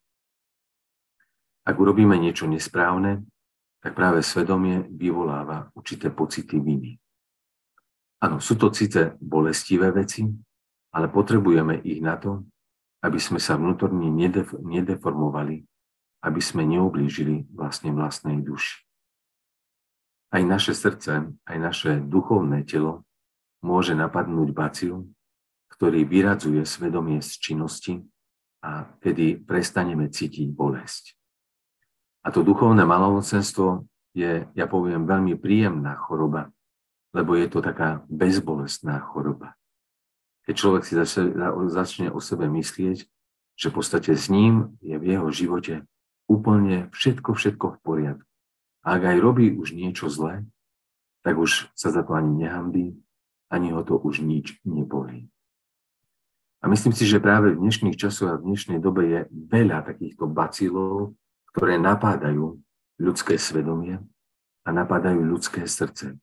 Ak 1.64 1.76
urobíme 1.76 2.16
niečo 2.16 2.44
nesprávne, 2.48 3.24
tak 3.80 3.96
práve 3.96 4.20
svedomie 4.20 4.84
vyvoláva 4.92 5.72
určité 5.72 6.12
pocity 6.12 6.60
viny. 6.60 7.00
Áno, 8.20 8.36
sú 8.36 8.60
to 8.60 8.68
síce 8.68 9.16
bolestivé 9.16 9.88
veci, 9.96 10.28
ale 10.92 11.08
potrebujeme 11.08 11.80
ich 11.80 12.04
na 12.04 12.20
to, 12.20 12.44
aby 13.00 13.18
sme 13.18 13.40
sa 13.40 13.56
vnútorne 13.56 14.12
nedeformovali, 14.60 15.64
aby 16.20 16.40
sme 16.40 16.68
neublížili 16.68 17.48
vlastne 17.52 17.96
vlastnej 17.96 18.44
duši. 18.44 18.84
Aj 20.30 20.42
naše 20.46 20.76
srdce, 20.76 21.32
aj 21.32 21.56
naše 21.58 21.98
duchovné 21.98 22.62
telo 22.62 23.02
môže 23.64 23.96
napadnúť 23.98 24.48
bacil, 24.54 25.10
ktorý 25.74 26.04
vyradzuje 26.06 26.62
svedomie 26.62 27.18
z 27.24 27.30
činnosti 27.40 27.94
a 28.60 28.84
kedy 29.00 29.42
prestaneme 29.42 30.12
cítiť 30.12 30.52
bolesť. 30.52 31.16
A 32.20 32.28
to 32.28 32.44
duchovné 32.44 32.84
malovocenstvo 32.84 33.88
je, 34.12 34.44
ja 34.44 34.66
poviem, 34.68 35.08
veľmi 35.08 35.40
príjemná 35.40 35.96
choroba, 35.96 36.52
lebo 37.16 37.32
je 37.34 37.48
to 37.48 37.64
taká 37.64 38.04
bezbolestná 38.12 39.00
choroba. 39.00 39.56
Keď 40.50 40.58
človek 40.58 40.82
si 40.82 40.98
začne 41.70 42.10
o 42.10 42.18
sebe 42.18 42.50
myslieť, 42.50 43.06
že 43.54 43.66
v 43.70 43.74
podstate 43.78 44.18
s 44.18 44.26
ním 44.26 44.74
je 44.82 44.98
v 44.98 45.14
jeho 45.14 45.30
živote 45.30 45.86
úplne 46.26 46.90
všetko, 46.90 47.38
všetko 47.38 47.66
v 47.70 47.78
poriadku. 47.86 48.26
A 48.82 48.98
ak 48.98 49.14
aj 49.14 49.18
robí 49.22 49.54
už 49.54 49.78
niečo 49.78 50.10
zlé, 50.10 50.42
tak 51.22 51.38
už 51.38 51.70
sa 51.78 51.94
za 51.94 52.02
to 52.02 52.18
ani 52.18 52.34
nehambí, 52.34 52.98
ani 53.46 53.70
ho 53.70 53.86
to 53.86 53.94
už 53.94 54.26
nič 54.26 54.58
nebolí. 54.66 55.30
A 56.58 56.66
myslím 56.66 56.98
si, 56.98 57.06
že 57.06 57.22
práve 57.22 57.54
v 57.54 57.62
dnešných 57.62 57.94
časoch 57.94 58.34
a 58.34 58.40
v 58.42 58.50
dnešnej 58.50 58.82
dobe 58.82 59.06
je 59.06 59.20
veľa 59.30 59.86
takýchto 59.86 60.26
bacilov, 60.26 61.14
ktoré 61.54 61.78
napádajú 61.78 62.58
ľudské 62.98 63.38
svedomie 63.38 64.02
a 64.66 64.68
napádajú 64.74 65.22
ľudské 65.22 65.62
srdce 65.70 66.18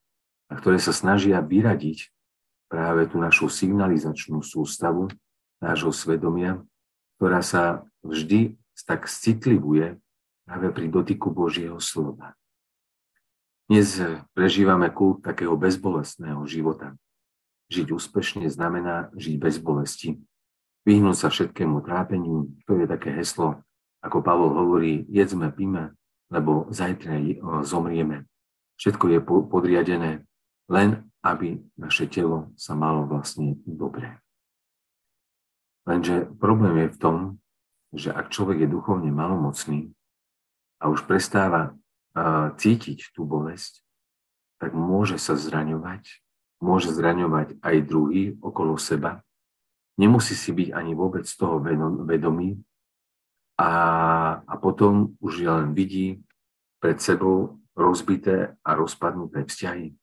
a 0.51 0.53
ktoré 0.59 0.83
sa 0.83 0.91
snažia 0.91 1.39
vyradiť 1.39 2.11
práve 2.67 3.07
tú 3.07 3.19
našu 3.19 3.47
signalizačnú 3.47 4.43
sústavu 4.43 5.07
nášho 5.63 5.91
svedomia, 5.91 6.61
ktorá 7.17 7.41
sa 7.41 7.87
vždy 8.05 8.55
tak 8.85 9.09
citlivuje 9.09 9.97
práve 10.45 10.67
pri 10.71 10.85
dotyku 10.87 11.33
Božieho 11.33 11.81
slova. 11.81 12.37
Dnes 13.67 13.99
prežívame 14.31 14.87
kult 14.95 15.25
takého 15.25 15.59
bezbolestného 15.59 16.39
života. 16.47 16.95
Žiť 17.67 17.87
úspešne 17.91 18.47
znamená 18.47 19.11
žiť 19.11 19.35
bez 19.35 19.59
bolesti. 19.59 20.15
Vyhnúť 20.87 21.17
sa 21.19 21.27
všetkému 21.27 21.83
trápeniu, 21.83 22.47
to 22.63 22.79
je 22.79 22.87
také 22.87 23.11
heslo, 23.11 23.59
ako 23.99 24.23
Pavol 24.23 24.55
hovorí, 24.55 25.03
jedzme, 25.11 25.51
píme, 25.51 25.91
lebo 26.31 26.71
zajtra 26.71 27.19
zomrieme. 27.67 28.23
Všetko 28.79 29.05
je 29.11 29.19
podriadené 29.51 30.11
len, 30.71 31.11
aby 31.25 31.61
naše 31.79 32.05
telo 32.09 32.53
sa 32.55 32.77
malo 32.77 33.07
vlastne 33.09 33.57
dobre. 33.65 34.17
Lenže 35.87 36.27
problém 36.37 36.87
je 36.87 36.93
v 36.93 37.01
tom, 37.01 37.17
že 37.95 38.09
ak 38.11 38.29
človek 38.29 38.67
je 38.67 38.69
duchovne 38.69 39.09
malomocný 39.09 39.95
a 40.83 40.91
už 40.91 41.07
prestáva 41.07 41.73
cítiť 42.59 43.15
tú 43.15 43.23
bolesť, 43.23 43.81
tak 44.59 44.75
môže 44.75 45.15
sa 45.21 45.37
zraňovať 45.37 46.27
môže 46.61 46.89
zraňovať 46.93 47.61
aj 47.61 47.75
druhý 47.85 48.23
okolo 48.41 48.77
seba. 48.81 49.21
Nemusí 49.97 50.37
si 50.37 50.53
byť 50.53 50.73
ani 50.73 50.93
vôbec 50.93 51.25
toho 51.25 51.57
vedomý 52.05 52.61
a, 53.57 53.71
a 54.45 54.53
potom 54.61 55.17
už 55.17 55.41
len 55.41 55.73
vidí 55.73 56.21
pred 56.77 57.01
sebou 57.01 57.57
rozbité 57.73 58.53
a 58.61 58.77
rozpadnuté 58.77 59.45
vzťahy, 59.45 59.93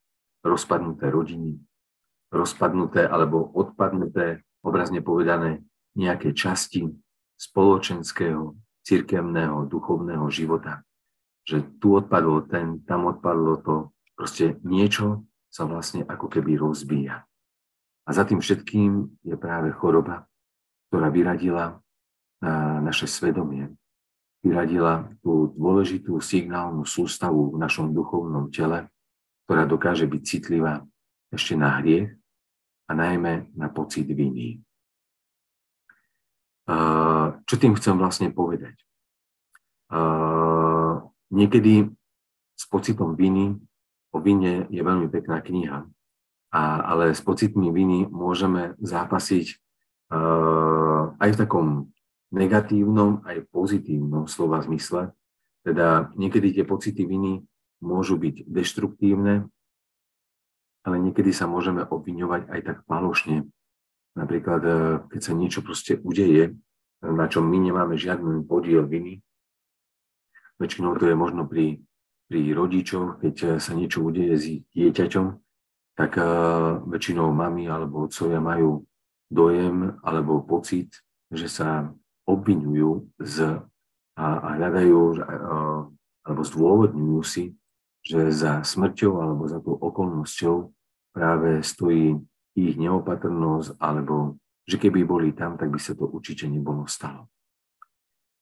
rozpadnuté 0.45 1.09
rodiny, 1.09 1.57
rozpadnuté 2.29 3.09
alebo 3.09 3.49
odpadnuté, 3.57 4.45
obrazne 4.61 5.01
povedané, 5.01 5.65
nejaké 5.97 6.37
časti 6.37 6.93
spoločenského, 7.41 8.53
cirkevného, 8.85 9.65
duchovného 9.65 10.29
života. 10.29 10.85
Že 11.49 11.81
tu 11.81 11.97
odpadlo 11.97 12.45
ten, 12.45 12.85
tam 12.85 13.09
odpadlo 13.09 13.65
to, 13.65 13.75
proste 14.13 14.61
niečo, 14.61 15.25
sa 15.49 15.65
vlastne 15.65 16.05
ako 16.05 16.29
keby 16.29 16.61
rozbíja. 16.61 17.25
A 18.05 18.11
za 18.13 18.29
tým 18.29 18.45
všetkým 18.45 19.23
je 19.25 19.37
práve 19.41 19.73
choroba, 19.73 20.29
ktorá 20.91 21.09
vyradila 21.09 21.81
naše 22.85 23.09
svedomie, 23.09 23.73
vyradila 24.45 25.09
tú 25.25 25.49
dôležitú 25.57 26.21
signálnu 26.21 26.85
sústavu 26.85 27.57
v 27.57 27.57
našom 27.57 27.97
duchovnom 27.97 28.53
tele, 28.53 28.93
ktorá 29.45 29.69
dokáže 29.69 30.09
byť 30.09 30.23
citlivá 30.25 30.81
ešte 31.33 31.55
na 31.55 31.79
hriech 31.81 32.13
a 32.89 32.93
najmä 32.93 33.53
na 33.57 33.69
pocit 33.69 34.09
viny. 34.09 34.61
Čo 37.45 37.55
tým 37.61 37.77
chcem 37.77 37.97
vlastne 38.01 38.33
povedať? 38.33 38.77
Niekedy 41.29 41.89
s 42.55 42.65
pocitom 42.71 43.13
viny 43.19 43.59
o 44.15 44.19
vine 44.23 44.65
je 44.71 44.81
veľmi 44.81 45.11
pekná 45.11 45.43
kniha, 45.45 45.85
ale 46.55 47.13
s 47.13 47.21
pocitmi 47.21 47.69
viny 47.75 48.07
môžeme 48.07 48.79
zápasiť 48.79 49.59
uh, 50.15 51.19
aj 51.19 51.29
v 51.35 51.41
takom 51.43 51.67
negatívnom, 52.31 53.27
aj 53.27 53.43
pozitívnom 53.51 54.31
slova 54.31 54.63
zmysle. 54.63 55.11
Teda 55.67 56.15
niekedy 56.15 56.55
tie 56.55 56.65
pocity 56.67 57.03
viny 57.03 57.43
môžu 57.85 58.17
byť 58.17 58.49
deštruktívne, 58.49 59.47
ale 60.85 60.97
niekedy 61.01 61.31
sa 61.37 61.45
môžeme 61.45 61.85
obviňovať 61.85 62.49
aj 62.49 62.61
tak 62.65 62.77
falošne. 62.89 63.45
Napríklad, 64.17 64.63
e, 64.65 64.73
keď 65.13 65.21
sa 65.21 65.33
niečo 65.37 65.61
proste 65.61 66.01
udeje, 66.01 66.57
na 67.05 67.29
čom 67.29 67.45
my 67.45 67.59
nemáme 67.61 68.01
žiadny 68.01 68.41
podiel 68.49 68.89
viny, 68.89 69.21
väčšinou 70.57 70.97
to 70.97 71.13
je 71.13 71.17
možno 71.19 71.45
pri 71.45 71.85
pri 72.29 72.51
rodičoch, 72.57 73.21
keď 73.21 73.35
eh, 73.45 73.51
sa 73.61 73.73
niečo 73.77 74.03
udeje 74.05 74.35
s 74.35 74.45
dieťaťom, 74.75 75.27
tak 75.95 76.19
uh, 76.19 76.83
väčšinou 76.91 77.31
mami 77.31 77.71
alebo 77.71 78.11
otcovia 78.11 78.43
majú 78.43 78.83
dojem 79.31 79.95
alebo 80.03 80.43
pocit, 80.43 80.91
že 81.31 81.47
sa 81.47 81.87
obvinujú 82.27 83.15
z, 83.23 83.63
a, 84.19 84.27
a 84.43 84.49
hľadajú 84.59 84.99
alebo 86.27 86.43
zdôvodňujú 86.43 87.21
si, 87.23 87.55
že 88.05 88.29
za 88.29 88.61
smrťou 88.61 89.17
alebo 89.17 89.49
za 89.49 89.65
tou 89.65 89.81
okolnosťou 89.81 90.69
práve 91.17 91.65
stojí 91.65 92.21
ich 92.55 92.77
neopatrnosť, 92.77 93.81
alebo 93.81 94.37
že 94.69 94.77
keby 94.77 95.03
boli 95.09 95.33
tam, 95.33 95.57
tak 95.57 95.73
by 95.73 95.81
sa 95.81 95.97
to 95.97 96.07
určite 96.07 96.47
nebolo 96.47 96.85
stalo. 96.85 97.33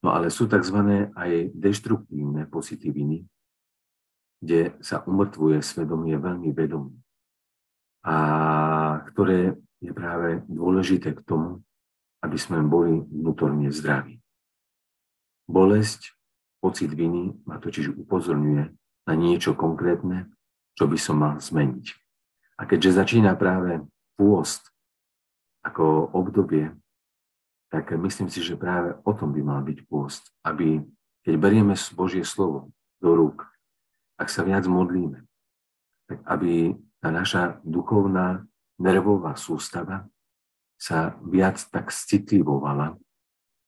No 0.03 0.11
ale 0.11 0.35
sú 0.35 0.51
tzv. 0.51 1.09
aj 1.15 1.55
deštruktívne 1.55 2.51
pocity 2.51 2.91
viny, 2.91 3.23
kde 4.43 4.75
sa 4.83 5.07
umrtvuje 5.07 5.63
svedomie 5.63 6.19
veľmi 6.19 6.51
vedomé 6.51 6.99
a 8.03 8.17
ktoré 9.15 9.55
je 9.79 9.95
práve 9.95 10.43
dôležité 10.51 11.15
k 11.15 11.23
tomu, 11.23 11.63
aby 12.19 12.35
sme 12.35 12.59
boli 12.67 12.99
vnútorne 12.99 13.71
zdraví. 13.71 14.19
Bolesť, 15.47 16.19
pocit 16.59 16.91
viny 16.91 17.35
ma 17.47 17.63
totiž 17.63 17.95
upozorňuje 17.95 18.82
na 19.07 19.15
niečo 19.19 19.57
konkrétne, 19.57 20.31
čo 20.79 20.87
by 20.87 20.99
som 20.99 21.21
mal 21.21 21.37
zmeniť. 21.43 21.87
A 22.59 22.69
keďže 22.69 22.99
začína 23.03 23.35
práve 23.35 23.83
pôst 24.15 24.71
ako 25.67 26.11
obdobie, 26.15 26.75
tak 27.73 27.91
myslím 27.97 28.29
si, 28.29 28.45
že 28.45 28.61
práve 28.61 28.95
o 29.03 29.13
tom 29.17 29.33
by 29.33 29.41
mal 29.41 29.61
byť 29.65 29.79
pôst, 29.89 30.29
aby 30.45 30.85
keď 31.25 31.35
berieme 31.39 31.75
Božie 31.97 32.27
slovo 32.27 32.75
do 33.01 33.15
rúk, 33.15 33.49
ak 34.21 34.29
sa 34.29 34.45
viac 34.45 34.69
modlíme, 34.69 35.25
tak 36.07 36.19
aby 36.29 36.77
tá 37.03 37.11
naša 37.11 37.59
duchovná 37.65 38.47
nervová 38.79 39.35
sústava 39.35 40.07
sa 40.79 41.15
viac 41.23 41.63
tak 41.71 41.95
citlivovala, 41.95 42.99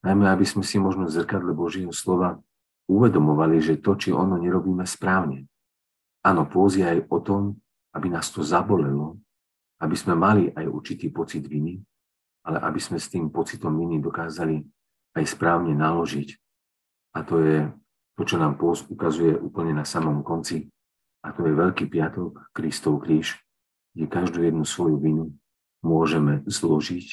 najmä 0.03 0.27
aby 0.31 0.47
sme 0.47 0.67
si 0.67 0.83
možno 0.83 1.07
v 1.07 1.15
zrkadle 1.15 1.55
Božieho 1.55 1.95
slova 1.95 2.43
uvedomovali, 2.89 3.61
že 3.61 3.81
to, 3.81 3.97
či 3.97 4.13
ono 4.13 4.37
nerobíme 4.37 4.85
správne. 4.85 5.49
Áno, 6.25 6.49
pôzi 6.49 6.85
aj 6.85 7.09
o 7.09 7.19
tom, 7.21 7.43
aby 7.93 8.09
nás 8.09 8.33
to 8.33 8.41
zabolelo, 8.41 9.21
aby 9.81 9.97
sme 9.97 10.17
mali 10.17 10.49
aj 10.53 10.65
určitý 10.69 11.13
pocit 11.13 11.45
viny, 11.45 11.81
ale 12.45 12.61
aby 12.61 12.81
sme 12.81 13.01
s 13.01 13.09
tým 13.09 13.29
pocitom 13.29 13.73
viny 13.77 14.01
dokázali 14.01 14.61
aj 15.15 15.25
správne 15.25 15.73
naložiť. 15.77 16.29
A 17.15 17.23
to 17.23 17.41
je 17.41 17.59
to, 18.17 18.23
čo 18.25 18.37
nám 18.37 18.59
pôst 18.59 18.89
ukazuje 18.91 19.37
úplne 19.37 19.75
na 19.77 19.87
samom 19.87 20.25
konci, 20.25 20.69
a 21.25 21.33
to 21.33 21.49
je 21.49 21.57
Veľký 21.57 21.89
piatok, 21.89 22.53
Kristov 22.53 23.01
kríž, 23.01 23.41
kde 23.97 24.05
každú 24.13 24.45
jednu 24.45 24.69
svoju 24.69 25.01
vinu 25.01 25.25
môžeme 25.81 26.45
zložiť 26.45 27.09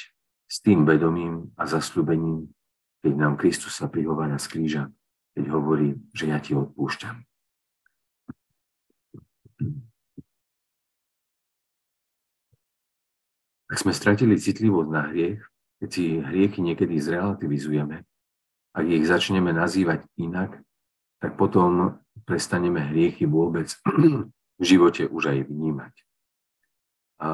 s 0.52 0.56
tým 0.60 0.84
vedomím 0.84 1.56
a 1.56 1.64
zasľubením, 1.64 2.52
keď 3.00 3.14
nám 3.16 3.40
Kristus 3.40 3.80
sa 3.80 3.88
prihovára 3.88 4.36
z 4.36 4.48
kríža, 4.52 4.84
keď 5.36 5.46
hovorí, 5.52 5.96
že 6.12 6.28
ja 6.28 6.40
ti 6.44 6.52
odpúšťam. 6.56 7.16
Ak 13.72 13.78
sme 13.80 13.96
stratili 13.96 14.36
citlivosť 14.36 14.90
na 14.92 15.08
hriech, 15.08 15.40
keď 15.80 15.90
si 15.90 16.20
hriechy 16.20 16.60
niekedy 16.60 17.00
zrelativizujeme, 17.00 18.04
ak 18.76 18.86
ich 18.88 19.08
začneme 19.08 19.56
nazývať 19.56 20.04
inak, 20.20 20.60
tak 21.24 21.40
potom 21.40 22.04
prestaneme 22.28 22.84
hriechy 22.84 23.24
vôbec 23.24 23.72
v 24.60 24.64
živote 24.64 25.08
už 25.08 25.32
aj 25.32 25.40
vnímať. 25.48 25.94
A 27.22 27.30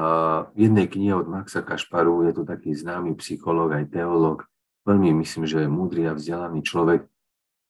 v 0.52 0.68
jednej 0.68 0.86
knihe 0.86 1.16
od 1.16 1.26
Maxa 1.26 1.64
Kašparu 1.64 2.28
je 2.28 2.32
to 2.36 2.44
taký 2.44 2.76
známy 2.76 3.16
psychológ, 3.18 3.72
aj 3.72 3.88
teológ, 3.88 4.44
veľmi 4.84 5.16
myslím, 5.24 5.48
že 5.48 5.64
múdry 5.64 6.06
a 6.06 6.12
vzdelaný 6.12 6.60
človek, 6.60 7.08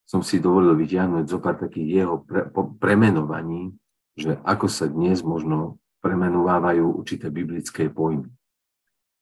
som 0.08 0.24
si 0.24 0.40
dovolil 0.40 0.72
vyťahnuť 0.72 1.24
zo 1.28 1.36
pár 1.36 1.60
takých 1.60 1.88
jeho 2.00 2.24
pre, 2.24 2.48
po, 2.48 2.72
premenovaní, 2.80 3.76
že 4.16 4.40
ako 4.40 4.64
sa 4.64 4.88
dnes 4.88 5.20
možno 5.20 5.76
premenovávajú 6.00 6.96
určité 6.96 7.28
biblické 7.28 7.92
pojmy. 7.92 8.32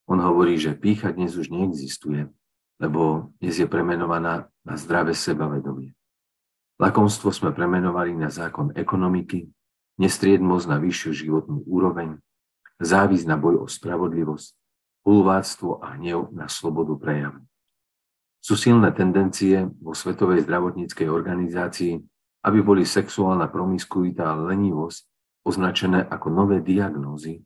On 0.07 0.15
hovorí, 0.15 0.55
že 0.55 0.79
pícha 0.79 1.11
dnes 1.11 1.35
už 1.35 1.51
neexistuje, 1.51 2.31
lebo 2.79 3.35
dnes 3.43 3.59
je 3.59 3.67
premenovaná 3.67 4.47
na 4.63 4.79
zdravé 4.79 5.11
sebavedomie. 5.11 5.91
Lakomstvo 6.79 7.35
sme 7.35 7.51
premenovali 7.51 8.15
na 8.15 8.31
zákon 8.31 8.71
ekonomiky, 8.71 9.51
nestriedmosť 9.99 10.65
na 10.71 10.77
vyššiu 10.79 11.11
životnú 11.11 11.67
úroveň, 11.67 12.15
závisť 12.79 13.27
na 13.27 13.35
boj 13.35 13.59
o 13.59 13.67
spravodlivosť, 13.67 14.55
hulváctvo 15.03 15.83
a 15.83 15.99
hnev 15.99 16.31
na 16.31 16.47
slobodu 16.47 16.95
prejavu. 16.95 17.43
Sú 18.47 18.55
silné 18.55 18.95
tendencie 18.95 19.67
vo 19.83 19.91
Svetovej 19.91 20.47
zdravotníckej 20.47 21.11
organizácii, 21.11 21.99
aby 22.47 22.63
boli 22.63 22.87
sexuálna 22.87 23.51
promiskuita 23.51 24.23
a 24.23 24.39
lenivosť 24.39 25.03
označené 25.43 26.07
ako 26.07 26.31
nové 26.31 26.63
diagnózy. 26.63 27.43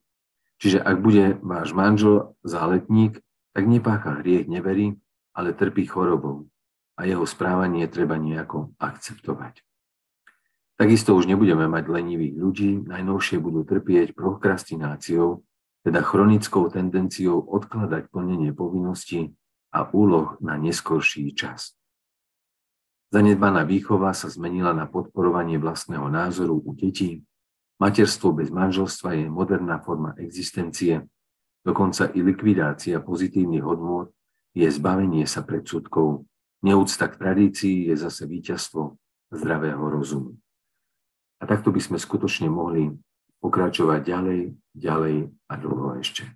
Čiže 0.61 0.77
ak 0.77 1.01
bude 1.01 1.41
váš 1.41 1.73
manžel 1.73 2.37
záletník, 2.45 3.17
tak 3.49 3.65
nepácha 3.65 4.21
hriech 4.21 4.45
neverí, 4.45 5.01
ale 5.33 5.57
trpí 5.57 5.89
chorobou 5.89 6.45
a 6.93 7.09
jeho 7.09 7.25
správanie 7.25 7.89
treba 7.89 8.21
nejako 8.21 8.77
akceptovať. 8.77 9.65
Takisto 10.77 11.17
už 11.17 11.25
nebudeme 11.25 11.65
mať 11.65 11.89
lenivých 11.89 12.37
ľudí, 12.37 12.71
najnovšie 12.85 13.41
budú 13.41 13.65
trpieť 13.65 14.13
prokrastináciou, 14.13 15.41
teda 15.81 16.05
chronickou 16.05 16.69
tendenciou 16.69 17.41
odkladať 17.41 18.13
plnenie 18.13 18.53
povinností 18.53 19.33
a 19.71 19.87
úloh 19.95 20.35
na 20.43 20.59
neskorší 20.59 21.31
čas. 21.31 21.73
Zanedbaná 23.11 23.67
výchova 23.67 24.15
sa 24.15 24.31
zmenila 24.31 24.71
na 24.71 24.87
podporovanie 24.87 25.59
vlastného 25.59 26.07
názoru 26.07 26.63
u 26.63 26.71
detí. 26.71 27.23
Materstvo 27.75 28.31
bez 28.31 28.47
manželstva 28.47 29.19
je 29.19 29.25
moderná 29.27 29.83
forma 29.83 30.15
existencie, 30.15 31.03
dokonca 31.65 32.07
i 32.13 32.23
likvidácia 32.23 33.03
pozitívnych 33.03 33.65
hodnôt 33.65 34.15
je 34.55 34.67
zbavenie 34.67 35.27
sa 35.27 35.43
predsudkov. 35.43 36.23
Neúcta 36.61 37.09
k 37.09 37.17
tradícii 37.19 37.89
je 37.89 37.95
zase 37.99 38.29
víťazstvo 38.29 38.95
zdravého 39.33 39.81
rozumu. 39.81 40.37
A 41.41 41.49
takto 41.49 41.73
by 41.73 41.81
sme 41.81 41.97
skutočne 41.97 42.47
mohli 42.47 42.93
pokračovať 43.41 44.01
ďalej, 44.05 44.41
ďalej 44.77 45.15
a 45.49 45.53
dlho 45.57 45.97
ešte. 45.97 46.29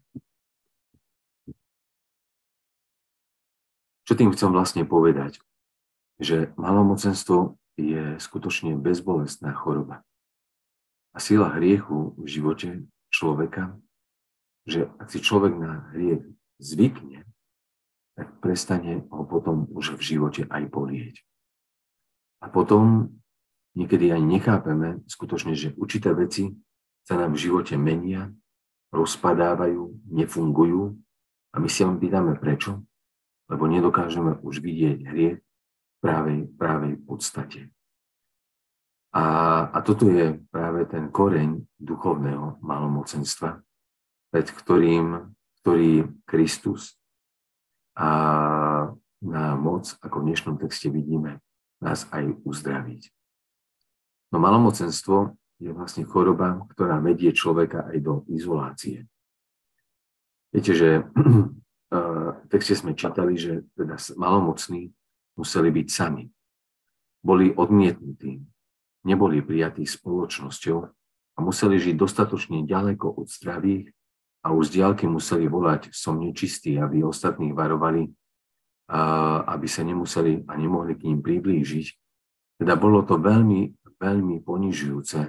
Čo 4.05 4.13
tým 4.13 4.29
chcem 4.37 4.53
vlastne 4.53 4.85
povedať? 4.85 5.41
Že 6.21 6.53
malomocenstvo 6.55 7.57
je 7.75 8.21
skutočne 8.21 8.77
bezbolestná 8.77 9.51
choroba. 9.57 10.05
A 11.11 11.17
sila 11.17 11.51
hriechu 11.57 12.13
v 12.15 12.25
živote 12.29 12.69
človeka, 13.09 13.75
že 14.69 14.87
ak 15.01 15.09
si 15.09 15.19
človek 15.19 15.53
na 15.57 15.89
hriech 15.91 16.23
zvykne, 16.61 17.25
tak 18.15 18.39
prestane 18.39 19.03
ho 19.11 19.23
potom 19.27 19.67
už 19.73 19.99
v 19.99 20.01
živote 20.15 20.41
aj 20.47 20.63
bolieť. 20.71 21.15
A 22.39 22.47
potom 22.47 23.11
niekedy 23.75 24.13
ani 24.13 24.39
nechápeme 24.39 25.03
skutočne, 25.09 25.57
že 25.57 25.75
určité 25.75 26.15
veci 26.15 26.55
sa 27.03 27.19
nám 27.19 27.35
v 27.35 27.41
živote 27.41 27.75
menia, 27.75 28.31
rozpadávajú, 28.95 30.13
nefungujú 30.15 30.95
a 31.51 31.55
my 31.59 31.67
si 31.67 31.83
len 31.83 31.99
pýtame 31.99 32.39
prečo 32.39 32.85
lebo 33.49 33.69
nedokážeme 33.69 34.41
už 34.41 34.61
vidieť 34.61 34.97
hriech 35.05 35.37
v 35.39 35.95
právej, 36.01 36.39
právej 36.57 36.93
podstate. 37.05 37.59
A, 39.15 39.23
a 39.71 39.77
toto 39.79 40.11
je 40.11 40.35
práve 40.51 40.83
ten 40.91 41.07
koreň 41.07 41.63
duchovného 41.79 42.59
malomocenstva, 42.59 43.63
pred 44.33 44.47
ktorým, 44.51 45.31
ktorý 45.63 46.11
Kristus 46.27 46.99
a 47.95 48.09
na 49.23 49.55
moc, 49.55 49.95
ako 50.03 50.19
v 50.19 50.25
dnešnom 50.29 50.55
texte 50.59 50.91
vidíme, 50.91 51.39
nás 51.79 52.05
aj 52.11 52.35
uzdraviť. 52.43 53.07
No 54.35 54.43
malomocenstvo 54.43 55.31
je 55.63 55.71
vlastne 55.71 56.03
choroba, 56.03 56.59
ktorá 56.75 56.99
vedie 56.99 57.31
človeka 57.31 57.87
aj 57.87 57.97
do 58.03 58.13
izolácie. 58.27 59.07
Viete, 60.51 60.75
že 60.75 60.89
v 61.91 62.45
texte 62.49 62.73
sme 62.73 62.97
čítali, 62.97 63.37
že 63.37 63.63
teda 63.77 63.95
malomocní 64.17 64.89
museli 65.37 65.69
byť 65.69 65.87
sami. 65.87 66.25
Boli 67.21 67.53
odmietnutí, 67.53 68.41
neboli 69.05 69.41
prijatí 69.45 69.85
spoločnosťou 69.85 70.77
a 71.35 71.39
museli 71.41 71.77
žiť 71.77 71.95
dostatočne 71.97 72.65
ďaleko 72.65 73.21
od 73.21 73.29
zdravých 73.29 73.93
a 74.45 74.53
už 74.53 74.69
z 74.69 74.73
diálky 74.81 75.05
museli 75.05 75.45
volať 75.45 75.93
som 75.93 76.17
nečistý, 76.17 76.77
aby 76.81 77.05
ostatných 77.05 77.53
varovali, 77.53 78.09
aby 79.45 79.67
sa 79.69 79.81
nemuseli 79.85 80.45
a 80.49 80.53
nemohli 80.57 80.97
k 80.97 81.09
ním 81.09 81.21
priblížiť. 81.21 81.87
Teda 82.61 82.77
bolo 82.77 83.05
to 83.05 83.17
veľmi, 83.21 83.73
veľmi 84.01 84.41
ponižujúce 84.41 85.19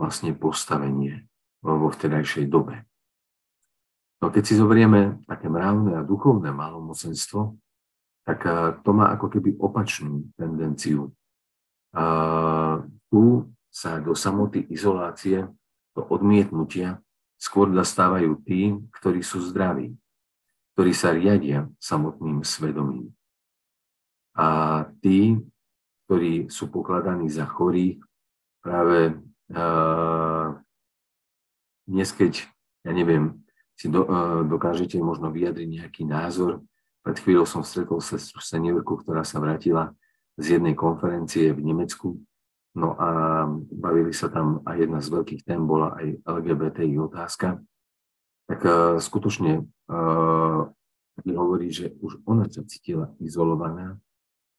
vlastne 0.00 0.32
postavenie 0.36 1.28
vo 1.60 1.90
vtedajšej 1.90 2.46
dobe. 2.48 2.87
No 4.18 4.34
keď 4.34 4.42
si 4.42 4.54
zoberieme 4.58 5.22
také 5.30 5.46
mravné 5.46 6.02
a 6.02 6.06
duchovné 6.06 6.50
malomocenstvo, 6.50 7.54
tak 8.26 8.44
eh, 8.44 8.74
to 8.82 8.90
má 8.90 9.14
ako 9.14 9.26
keby 9.32 9.56
opačnú 9.56 10.28
tendenciu. 10.34 11.14
A 11.94 12.84
tu 13.08 13.48
sa 13.72 14.02
do 14.02 14.12
samoty 14.12 14.66
izolácie, 14.68 15.48
do 15.96 16.02
odmietnutia 16.10 17.00
skôr 17.38 17.70
dostávajú 17.70 18.42
tí, 18.42 18.74
ktorí 18.98 19.22
sú 19.22 19.40
zdraví, 19.40 19.94
ktorí 20.74 20.92
sa 20.92 21.14
riadia 21.14 21.70
samotným 21.78 22.42
svedomím. 22.42 23.14
A 24.34 24.86
tí, 25.02 25.38
ktorí 26.06 26.50
sú 26.50 26.70
pokladaní 26.70 27.30
za 27.30 27.46
chorých, 27.46 28.02
práve 28.62 29.18
uh, 29.54 30.54
dnes, 31.86 32.10
keď, 32.14 32.46
ja 32.86 32.92
neviem, 32.94 33.38
si 33.78 33.86
do, 33.86 34.02
uh, 34.02 34.42
dokážete 34.42 34.98
možno 34.98 35.30
vyjadriť 35.30 35.68
nejaký 35.70 36.02
názor. 36.02 36.66
Pred 37.06 37.16
chvíľou 37.22 37.46
som 37.46 37.62
stretol 37.62 38.02
sestru 38.02 38.42
seniorku, 38.42 38.98
ktorá 38.98 39.22
sa 39.22 39.38
vrátila 39.38 39.94
z 40.34 40.58
jednej 40.58 40.74
konferencie 40.74 41.54
v 41.54 41.62
Nemecku. 41.62 42.18
No 42.74 42.98
a 42.98 43.08
bavili 43.70 44.10
sa 44.10 44.26
tam 44.26 44.66
a 44.66 44.74
jedna 44.74 44.98
z 44.98 45.14
veľkých 45.14 45.46
tém 45.46 45.62
bola 45.62 45.94
aj 45.94 46.18
LGBTI 46.26 46.98
otázka. 46.98 47.62
Tak 48.50 48.60
uh, 48.66 48.98
skutočne 48.98 49.62
uh, 49.62 50.60
hovorí, 51.22 51.70
že 51.70 51.94
už 52.02 52.18
ona 52.26 52.50
sa 52.50 52.66
cítila 52.66 53.14
izolovaná 53.22 53.94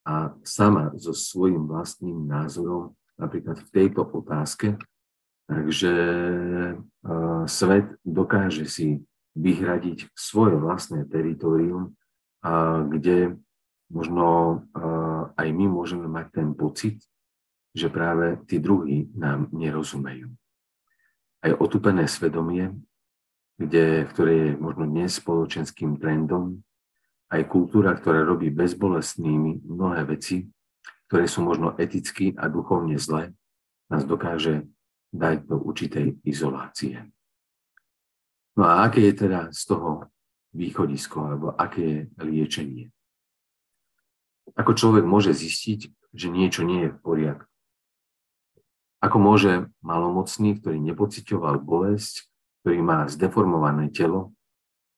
a 0.07 0.31
sama 0.47 0.95
so 0.95 1.11
svojím 1.11 1.67
vlastným 1.67 2.23
názorom 2.23 2.95
napríklad 3.19 3.59
v 3.67 3.69
tejto 3.75 4.07
otázke 4.07 4.79
Takže 5.49 5.93
svet 7.49 7.87
dokáže 8.05 8.69
si 8.69 9.01
vyhradiť 9.37 10.13
svoje 10.17 10.57
vlastné 10.57 11.05
teritorium, 11.05 11.93
kde 12.89 13.37
možno 13.91 14.61
aj 15.35 15.47
my 15.49 15.65
môžeme 15.69 16.07
mať 16.07 16.25
ten 16.33 16.49
pocit, 16.53 17.01
že 17.75 17.89
práve 17.89 18.41
tí 18.49 18.57
druhí 18.57 19.11
nám 19.13 19.49
nerozumejú. 19.53 20.33
Aj 21.39 21.51
otupené 21.55 22.09
svedomie, 22.09 22.73
kde, 23.59 24.07
ktoré 24.09 24.33
je 24.33 24.49
možno 24.57 24.87
dnes 24.87 25.19
spoločenským 25.19 25.99
trendom, 25.99 26.63
aj 27.29 27.45
kultúra, 27.45 27.93
ktorá 27.93 28.25
robí 28.25 28.49
bezbolestnými 28.49 29.61
mnohé 29.67 30.01
veci, 30.09 30.49
ktoré 31.05 31.29
sú 31.29 31.45
možno 31.45 31.77
eticky 31.77 32.33
a 32.33 32.49
duchovne 32.49 32.97
zlé, 32.97 33.37
nás 33.89 34.05
dokáže 34.05 34.65
dať 35.13 35.45
do 35.45 35.61
určitej 35.61 36.21
izolácie. 36.25 37.05
No 38.59 38.67
a 38.67 38.83
aké 38.91 39.07
je 39.07 39.23
teda 39.23 39.55
z 39.55 39.71
toho 39.71 40.11
východisko, 40.51 41.31
alebo 41.31 41.55
aké 41.55 41.79
je 41.79 41.99
liečenie? 42.19 42.85
Ako 44.59 44.75
človek 44.75 45.07
môže 45.07 45.31
zistiť, 45.31 45.87
že 46.11 46.27
niečo 46.27 46.67
nie 46.67 46.83
je 46.83 46.91
v 46.91 46.99
poriadku. 46.99 47.47
Ako 48.99 49.15
môže 49.15 49.71
malomocný, 49.79 50.59
ktorý 50.59 50.75
nepocitoval 50.83 51.63
bolesť, 51.63 52.27
ktorý 52.59 52.83
má 52.83 53.07
zdeformované 53.07 53.95
telo, 53.95 54.35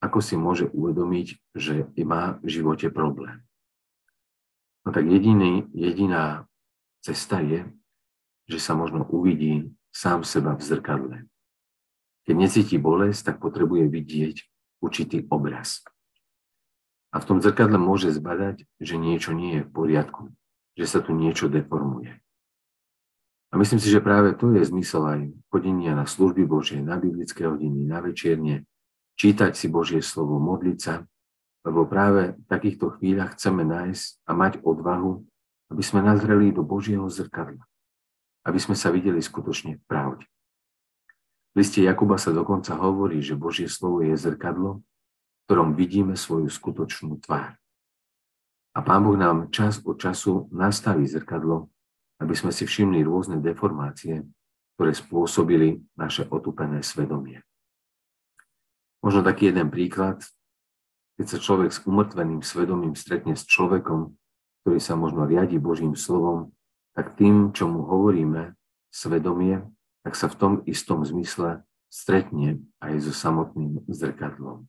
ako 0.01 0.25
si 0.25 0.33
môže 0.33 0.65
uvedomiť, 0.73 1.53
že 1.53 1.85
má 2.01 2.41
v 2.41 2.47
živote 2.49 2.89
problém. 2.89 3.45
No 4.81 4.89
tak 4.89 5.05
jediný, 5.05 5.69
jediná 5.77 6.49
cesta 7.05 7.37
je, 7.45 7.69
že 8.49 8.57
sa 8.57 8.73
možno 8.73 9.05
uvidí 9.05 9.69
sám 9.93 10.25
seba 10.25 10.57
v 10.57 10.65
zrkadle. 10.65 11.17
Keď 12.25 12.35
necíti 12.37 12.75
bolesť, 12.77 13.33
tak 13.33 13.35
potrebuje 13.41 13.89
vidieť 13.89 14.35
určitý 14.81 15.25
obraz. 15.29 15.81
A 17.11 17.19
v 17.19 17.27
tom 17.27 17.37
zrkadle 17.43 17.75
môže 17.75 18.13
zbadať, 18.13 18.63
že 18.79 18.95
niečo 18.95 19.35
nie 19.35 19.61
je 19.61 19.63
v 19.67 19.73
poriadku, 19.73 20.31
že 20.79 20.85
sa 20.87 21.03
tu 21.03 21.11
niečo 21.11 21.51
deformuje. 21.51 22.21
A 23.51 23.59
myslím 23.59 23.83
si, 23.83 23.91
že 23.91 23.99
práve 23.99 24.31
to 24.31 24.55
je 24.55 24.63
zmysel 24.63 25.03
aj 25.03 25.21
chodenia 25.51 25.91
na 25.91 26.07
služby 26.07 26.47
Božie, 26.47 26.79
na 26.79 26.95
biblické 26.95 27.43
hodiny, 27.43 27.83
na 27.83 27.99
večiernie, 27.99 28.63
čítať 29.19 29.59
si 29.59 29.67
Božie 29.67 29.99
slovo, 29.99 30.39
modliť 30.39 30.77
sa, 30.79 31.03
lebo 31.67 31.83
práve 31.83 32.39
v 32.39 32.45
takýchto 32.47 32.95
chvíľach 32.95 33.35
chceme 33.35 33.67
nájsť 33.67 34.23
a 34.23 34.31
mať 34.31 34.53
odvahu, 34.63 35.19
aby 35.67 35.83
sme 35.83 35.99
nazreli 35.99 36.55
do 36.55 36.63
Božieho 36.63 37.05
zrkadla, 37.11 37.61
aby 38.47 38.59
sme 38.59 38.79
sa 38.79 38.87
videli 38.87 39.19
skutočne 39.19 39.77
v 39.77 39.83
pravde. 39.83 40.25
V 41.51 41.59
liste 41.59 41.83
Jakuba 41.83 42.15
sa 42.15 42.31
dokonca 42.31 42.79
hovorí, 42.79 43.19
že 43.19 43.35
Božie 43.35 43.67
slovo 43.67 43.99
je 43.99 44.15
zrkadlo, 44.15 44.79
v 44.79 45.41
ktorom 45.47 45.75
vidíme 45.75 46.15
svoju 46.15 46.47
skutočnú 46.47 47.19
tvár. 47.19 47.59
A 48.71 48.79
Pán 48.79 49.03
Boh 49.03 49.19
nám 49.19 49.51
čas 49.51 49.83
od 49.83 49.99
času 49.99 50.47
nastaví 50.55 51.03
zrkadlo, 51.03 51.67
aby 52.23 52.31
sme 52.31 52.55
si 52.55 52.63
všimli 52.63 53.03
rôzne 53.03 53.43
deformácie, 53.43 54.23
ktoré 54.79 54.95
spôsobili 54.95 55.83
naše 55.99 56.23
otupené 56.31 56.79
svedomie. 56.79 57.43
Možno 59.03 59.19
taký 59.19 59.51
jeden 59.51 59.67
príklad, 59.67 60.23
keď 61.19 61.25
sa 61.35 61.37
človek 61.43 61.75
s 61.75 61.83
umrtveným 61.83 62.39
svedomím 62.45 62.95
stretne 62.95 63.35
s 63.35 63.43
človekom, 63.43 64.15
ktorý 64.63 64.79
sa 64.79 64.95
možno 64.95 65.27
riadi 65.27 65.59
Božím 65.59 65.99
slovom, 65.99 66.55
tak 66.95 67.19
tým, 67.19 67.51
čo 67.51 67.67
mu 67.67 67.83
hovoríme, 67.83 68.55
svedomie, 68.87 69.67
tak 70.01 70.17
sa 70.17 70.27
v 70.29 70.35
tom 70.37 70.53
istom 70.65 71.05
zmysle 71.05 71.61
stretne 71.91 72.63
aj 72.81 73.03
so 73.03 73.13
samotným 73.13 73.83
zrkadlom. 73.91 74.65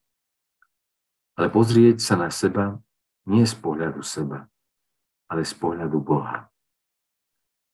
Ale 1.39 1.49
pozrieť 1.49 2.05
sa 2.05 2.15
na 2.19 2.29
seba 2.29 2.83
nie 3.25 3.47
z 3.47 3.55
pohľadu 3.57 4.03
seba, 4.03 4.51
ale 5.31 5.47
z 5.47 5.55
pohľadu 5.57 6.03
Boha. 6.03 6.51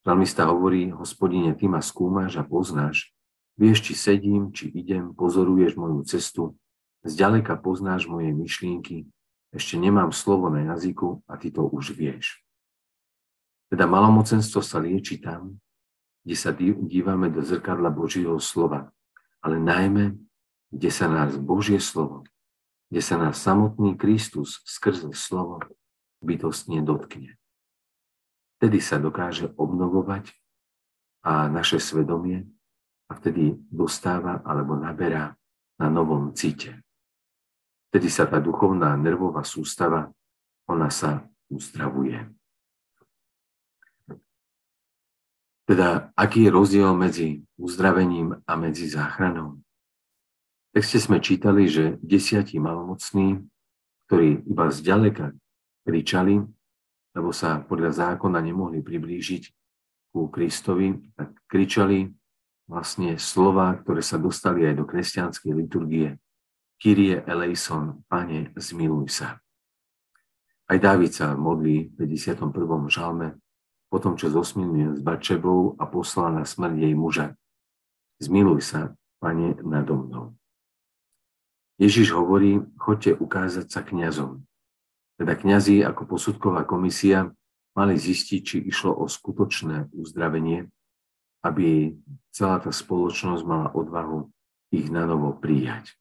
Žalmista 0.07 0.47
hovorí, 0.47 0.89
hospodine, 0.95 1.53
ty 1.59 1.67
ma 1.67 1.83
skúmaš 1.83 2.39
a 2.39 2.47
poznáš, 2.47 3.13
vieš, 3.59 3.83
či 3.91 3.93
sedím, 3.99 4.55
či 4.55 4.71
idem, 4.71 5.13
pozoruješ 5.13 5.75
moju 5.75 6.01
cestu, 6.07 6.57
zďaleka 7.03 7.59
poznáš 7.59 8.07
moje 8.07 8.31
myšlienky, 8.31 9.11
ešte 9.49 9.81
nemám 9.81 10.13
slovo 10.13 10.53
na 10.53 10.77
jazyku 10.77 11.25
a 11.25 11.41
ty 11.41 11.49
to 11.49 11.65
už 11.65 11.97
vieš. 11.97 12.45
Teda 13.69 13.89
malomocenstvo 13.89 14.61
sa 14.65 14.81
lieči 14.81 15.21
tam, 15.21 15.61
kde 16.29 16.37
sa 16.37 16.53
dívame 16.53 17.33
do 17.33 17.41
zrkadla 17.41 17.89
Božieho 17.89 18.37
slova, 18.37 18.93
ale 19.41 19.57
najmä, 19.57 20.13
kde 20.69 20.93
sa 20.93 21.09
nás 21.09 21.41
Božie 21.41 21.81
slovo, 21.81 22.29
kde 22.93 23.01
sa 23.01 23.17
nás 23.17 23.41
samotný 23.41 23.97
Kristus 23.97 24.61
skrze 24.69 25.09
slovo 25.17 25.65
bytostne 26.21 26.85
dotkne. 26.85 27.41
Vtedy 28.61 28.77
sa 28.77 29.01
dokáže 29.01 29.57
obnovovať 29.57 30.37
a 31.25 31.49
naše 31.49 31.81
svedomie 31.81 32.45
a 33.09 33.17
vtedy 33.17 33.57
dostáva 33.73 34.45
alebo 34.45 34.77
naberá 34.77 35.33
na 35.81 35.89
novom 35.89 36.37
cite. 36.37 36.77
Vtedy 37.89 38.13
sa 38.13 38.29
tá 38.29 38.37
duchovná 38.37 39.01
nervová 39.01 39.49
sústava, 39.49 40.13
ona 40.69 40.93
sa 40.93 41.25
uzdravuje. 41.49 42.21
Teda, 45.69 46.17
aký 46.17 46.49
je 46.49 46.51
rozdiel 46.51 46.97
medzi 46.97 47.45
uzdravením 47.61 48.41
a 48.49 48.53
medzi 48.57 48.89
záchranou? 48.89 49.61
V 50.73 50.81
texte 50.81 50.97
sme 50.97 51.21
čítali, 51.21 51.69
že 51.69 52.01
desiatí 52.01 52.57
malomocní, 52.57 53.45
ktorí 54.09 54.49
iba 54.49 54.73
zďaleka 54.73 55.37
kričali, 55.85 56.41
lebo 57.13 57.37
sa 57.37 57.61
podľa 57.61 57.93
zákona 57.93 58.41
nemohli 58.41 58.81
priblížiť 58.81 59.43
ku 60.17 60.33
Kristovi, 60.33 61.05
tak 61.13 61.37
kričali 61.45 62.17
vlastne 62.65 63.21
slova, 63.21 63.77
ktoré 63.77 64.01
sa 64.01 64.17
dostali 64.17 64.65
aj 64.65 64.75
do 64.81 64.89
kresťanskej 64.89 65.53
liturgie. 65.53 66.17
Kyrie 66.81 67.21
eleison, 67.29 68.09
Pane, 68.09 68.57
zmiluj 68.57 69.21
sa. 69.21 69.37
Aj 70.65 70.79
Dávid 70.81 71.13
sa 71.13 71.37
modlí 71.37 71.93
v 71.93 72.09
51. 72.09 72.57
žalme, 72.89 73.37
potom 73.89 74.17
čo 74.21 74.29
zosmiluje 74.29 74.97
s 74.97 75.01
Bačebou 75.01 75.77
a 75.81 75.85
poslal 75.89 76.37
na 76.37 76.45
smrť 76.45 76.77
jej 76.77 76.95
muža. 76.95 77.27
Zmiluj 78.21 78.61
sa, 78.65 78.81
Pane, 79.19 79.59
nado 79.67 79.99
mnou. 79.99 80.27
Ježiš 81.79 82.15
hovorí, 82.15 82.63
choďte 82.79 83.19
ukázať 83.19 83.67
sa 83.67 83.83
kňazom. 83.83 84.43
Teda 85.19 85.35
kňazi 85.35 85.83
ako 85.83 86.15
posudková 86.15 86.63
komisia 86.63 87.35
mali 87.75 87.95
zistiť, 87.99 88.41
či 88.43 88.57
išlo 88.67 88.95
o 88.95 89.07
skutočné 89.07 89.91
uzdravenie, 89.95 90.71
aby 91.43 91.95
celá 92.35 92.59
tá 92.59 92.71
spoločnosť 92.75 93.43
mala 93.47 93.71
odvahu 93.71 94.27
ich 94.75 94.91
na 94.91 95.07
novo 95.07 95.35
prijať. 95.35 95.95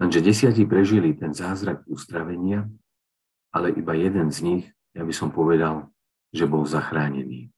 Lenže 0.00 0.24
desiatí 0.24 0.64
prežili 0.64 1.12
ten 1.12 1.36
zázrak 1.36 1.84
uzdravenia, 1.84 2.68
ale 3.52 3.74
iba 3.76 3.92
jeden 3.92 4.32
z 4.32 4.38
nich, 4.44 4.64
ja 4.96 5.04
by 5.04 5.12
som 5.12 5.28
povedal, 5.28 5.92
že 6.32 6.44
bol 6.44 6.68
zachránený. 6.68 7.48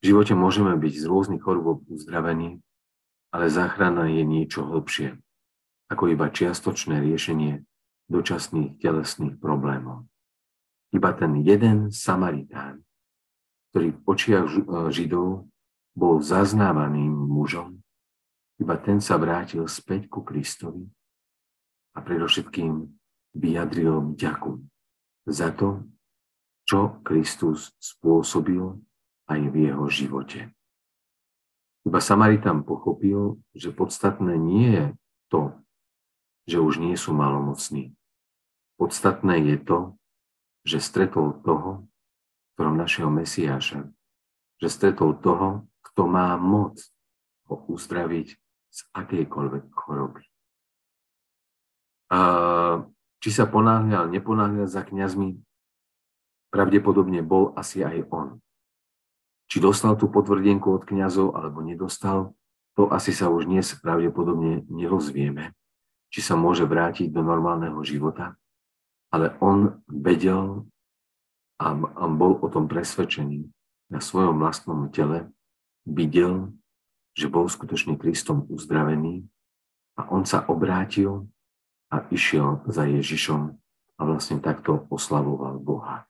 V 0.00 0.14
živote 0.14 0.34
môžeme 0.36 0.74
byť 0.76 0.94
z 1.00 1.04
rôznych 1.08 1.42
chorôb 1.42 1.82
uzdravení, 1.88 2.60
ale 3.32 3.50
záchrana 3.50 4.06
je 4.10 4.22
niečo 4.22 4.66
hlbšie, 4.66 5.18
ako 5.90 6.12
iba 6.12 6.30
čiastočné 6.30 7.00
riešenie 7.02 7.64
dočasných 8.06 8.78
telesných 8.78 9.36
problémov. 9.42 10.06
Iba 10.94 11.10
ten 11.14 11.42
jeden 11.42 11.90
Samaritán, 11.90 12.86
ktorý 13.70 13.98
v 13.98 14.00
očiach 14.06 14.46
e, 14.46 14.62
Židov 14.94 15.50
bol 15.96 16.14
zaznávaným 16.22 17.10
mužom, 17.10 17.82
iba 18.56 18.74
ten 18.80 19.02
sa 19.02 19.20
vrátil 19.20 19.66
späť 19.68 20.08
ku 20.08 20.24
Kristovi 20.24 20.88
a 21.92 21.98
predovšetkým 22.00 22.88
vyjadril 23.36 24.16
vďaku 24.16 24.64
za 25.28 25.52
to, 25.52 25.84
čo 26.66 26.98
Kristus 27.06 27.70
spôsobil 27.78 28.74
aj 29.30 29.40
v 29.50 29.54
jeho 29.70 29.86
živote. 29.86 30.50
Iba 31.86 32.02
Samaritán 32.02 32.66
pochopil, 32.66 33.38
že 33.54 33.70
podstatné 33.70 34.34
nie 34.34 34.66
je 34.74 34.86
to, 35.30 35.54
že 36.50 36.58
už 36.58 36.82
nie 36.82 36.98
sú 36.98 37.14
malomocní. 37.14 37.94
Podstatné 38.74 39.38
je 39.54 39.56
to, 39.62 39.78
že 40.66 40.82
stretol 40.82 41.38
toho, 41.46 41.86
ktorom 42.58 42.74
našeho 42.74 43.06
Mesiáša, 43.06 43.86
že 44.58 44.66
stretol 44.66 45.14
toho, 45.22 45.70
kto 45.86 46.10
má 46.10 46.34
moc 46.34 46.82
ho 47.46 47.62
uzdraviť 47.70 48.34
z 48.74 48.78
akejkoľvek 48.90 49.64
choroby. 49.70 50.26
A 52.10 52.20
či 53.22 53.30
sa 53.30 53.46
ponáhľal, 53.46 54.10
neponáhľal 54.10 54.66
za 54.66 54.82
kňazmi, 54.82 55.45
pravdepodobne 56.56 57.20
bol 57.20 57.52
asi 57.52 57.84
aj 57.84 58.08
on. 58.08 58.40
Či 59.52 59.60
dostal 59.60 59.94
tú 60.00 60.08
potvrdenku 60.08 60.72
od 60.72 60.88
kňazov 60.88 61.36
alebo 61.36 61.60
nedostal, 61.60 62.32
to 62.72 62.88
asi 62.88 63.12
sa 63.12 63.28
už 63.28 63.44
dnes 63.44 63.68
pravdepodobne 63.84 64.64
nerozvieme 64.72 65.52
či 66.10 66.24
sa 66.24 66.32
môže 66.32 66.64
vrátiť 66.64 67.10
do 67.10 67.22
normálneho 67.22 67.76
života, 67.82 68.38
ale 69.10 69.34
on 69.42 69.82
vedel 69.84 70.66
a, 71.60 71.76
bol 72.08 72.40
o 72.40 72.48
tom 72.48 72.64
presvedčený 72.72 73.44
na 73.92 74.00
svojom 74.02 74.40
vlastnom 74.40 74.88
tele, 74.90 75.30
videl, 75.86 76.56
že 77.16 77.28
bol 77.28 77.48
skutočne 77.48 78.00
Kristom 78.00 78.44
uzdravený 78.50 79.28
a 80.00 80.08
on 80.08 80.24
sa 80.24 80.44
obrátil 80.48 81.28
a 81.88 82.02
išiel 82.08 82.64
za 82.64 82.84
Ježišom 82.84 83.42
a 83.96 84.00
vlastne 84.00 84.40
takto 84.42 84.84
oslavoval 84.92 85.60
Boha. 85.60 86.04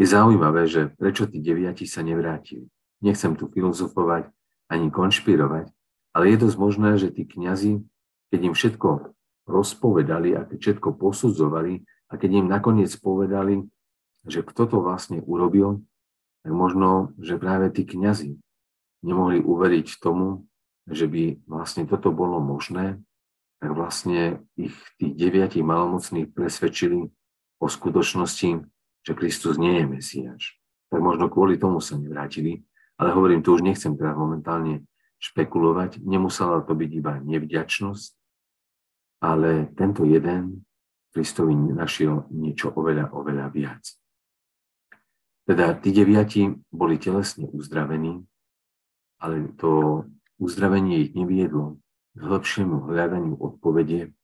Je 0.00 0.06
zaujímavé, 0.08 0.64
že 0.64 0.88
prečo 0.96 1.28
tí 1.28 1.44
deviati 1.44 1.84
sa 1.84 2.00
nevrátili. 2.00 2.64
Nechcem 3.04 3.36
tu 3.36 3.52
filozofovať 3.52 4.32
ani 4.72 4.88
konšpirovať, 4.88 5.68
ale 6.16 6.24
je 6.32 6.36
dosť 6.40 6.56
možné, 6.56 6.96
že 6.96 7.12
tí 7.12 7.28
kňazi 7.28 7.84
keď 8.30 8.40
im 8.46 8.54
všetko 8.54 8.88
rozpovedali 9.50 10.38
a 10.38 10.46
keď 10.46 10.58
všetko 10.62 10.88
posudzovali 10.94 11.82
a 12.08 12.12
keď 12.14 12.30
im 12.40 12.46
nakoniec 12.46 12.94
povedali, 13.02 13.66
že 14.22 14.46
kto 14.46 14.70
to 14.70 14.76
vlastne 14.78 15.18
urobil, 15.26 15.82
tak 16.46 16.52
možno, 16.54 17.12
že 17.18 17.36
práve 17.36 17.68
tí 17.74 17.82
kňazi 17.82 18.38
nemohli 19.02 19.42
uveriť 19.42 19.98
tomu, 19.98 20.46
že 20.86 21.10
by 21.10 21.42
vlastne 21.50 21.84
toto 21.84 22.14
bolo 22.14 22.38
možné, 22.38 23.02
tak 23.60 23.76
vlastne 23.76 24.46
ich 24.56 24.72
tých 24.96 25.12
deviatich 25.18 25.66
malomocných 25.66 26.32
presvedčili 26.32 27.10
o 27.60 27.66
skutočnosti, 27.66 28.64
že 29.06 29.12
Kristus 29.16 29.56
nie 29.56 29.80
je 29.80 29.84
Mesiáš. 29.86 30.42
Tak 30.90 31.00
možno 31.00 31.30
kvôli 31.30 31.56
tomu 31.56 31.78
sa 31.78 31.96
nevrátili, 31.96 32.66
ale 33.00 33.14
hovorím, 33.14 33.40
tu 33.40 33.56
už 33.56 33.62
nechcem 33.64 33.96
teraz 33.96 34.18
momentálne 34.18 34.84
špekulovať, 35.20 36.00
nemusela 36.02 36.64
to 36.64 36.72
byť 36.72 36.90
iba 36.96 37.20
nevďačnosť, 37.20 38.10
ale 39.20 39.68
tento 39.76 40.08
jeden 40.08 40.64
Kristovi 41.12 41.52
našiel 41.54 42.28
niečo 42.32 42.72
oveľa, 42.72 43.12
oveľa 43.12 43.46
viac. 43.52 43.84
Teda 45.44 45.74
tí 45.74 45.90
deviati 45.90 46.46
boli 46.70 46.96
telesne 46.96 47.50
uzdravení, 47.50 48.22
ale 49.20 49.50
to 49.58 50.04
uzdravenie 50.40 51.08
ich 51.08 51.12
neviedlo 51.12 51.82
k 52.14 52.20
hĺbšiemu 52.22 52.86
hľadaniu 52.88 53.34
odpovede 53.36 54.14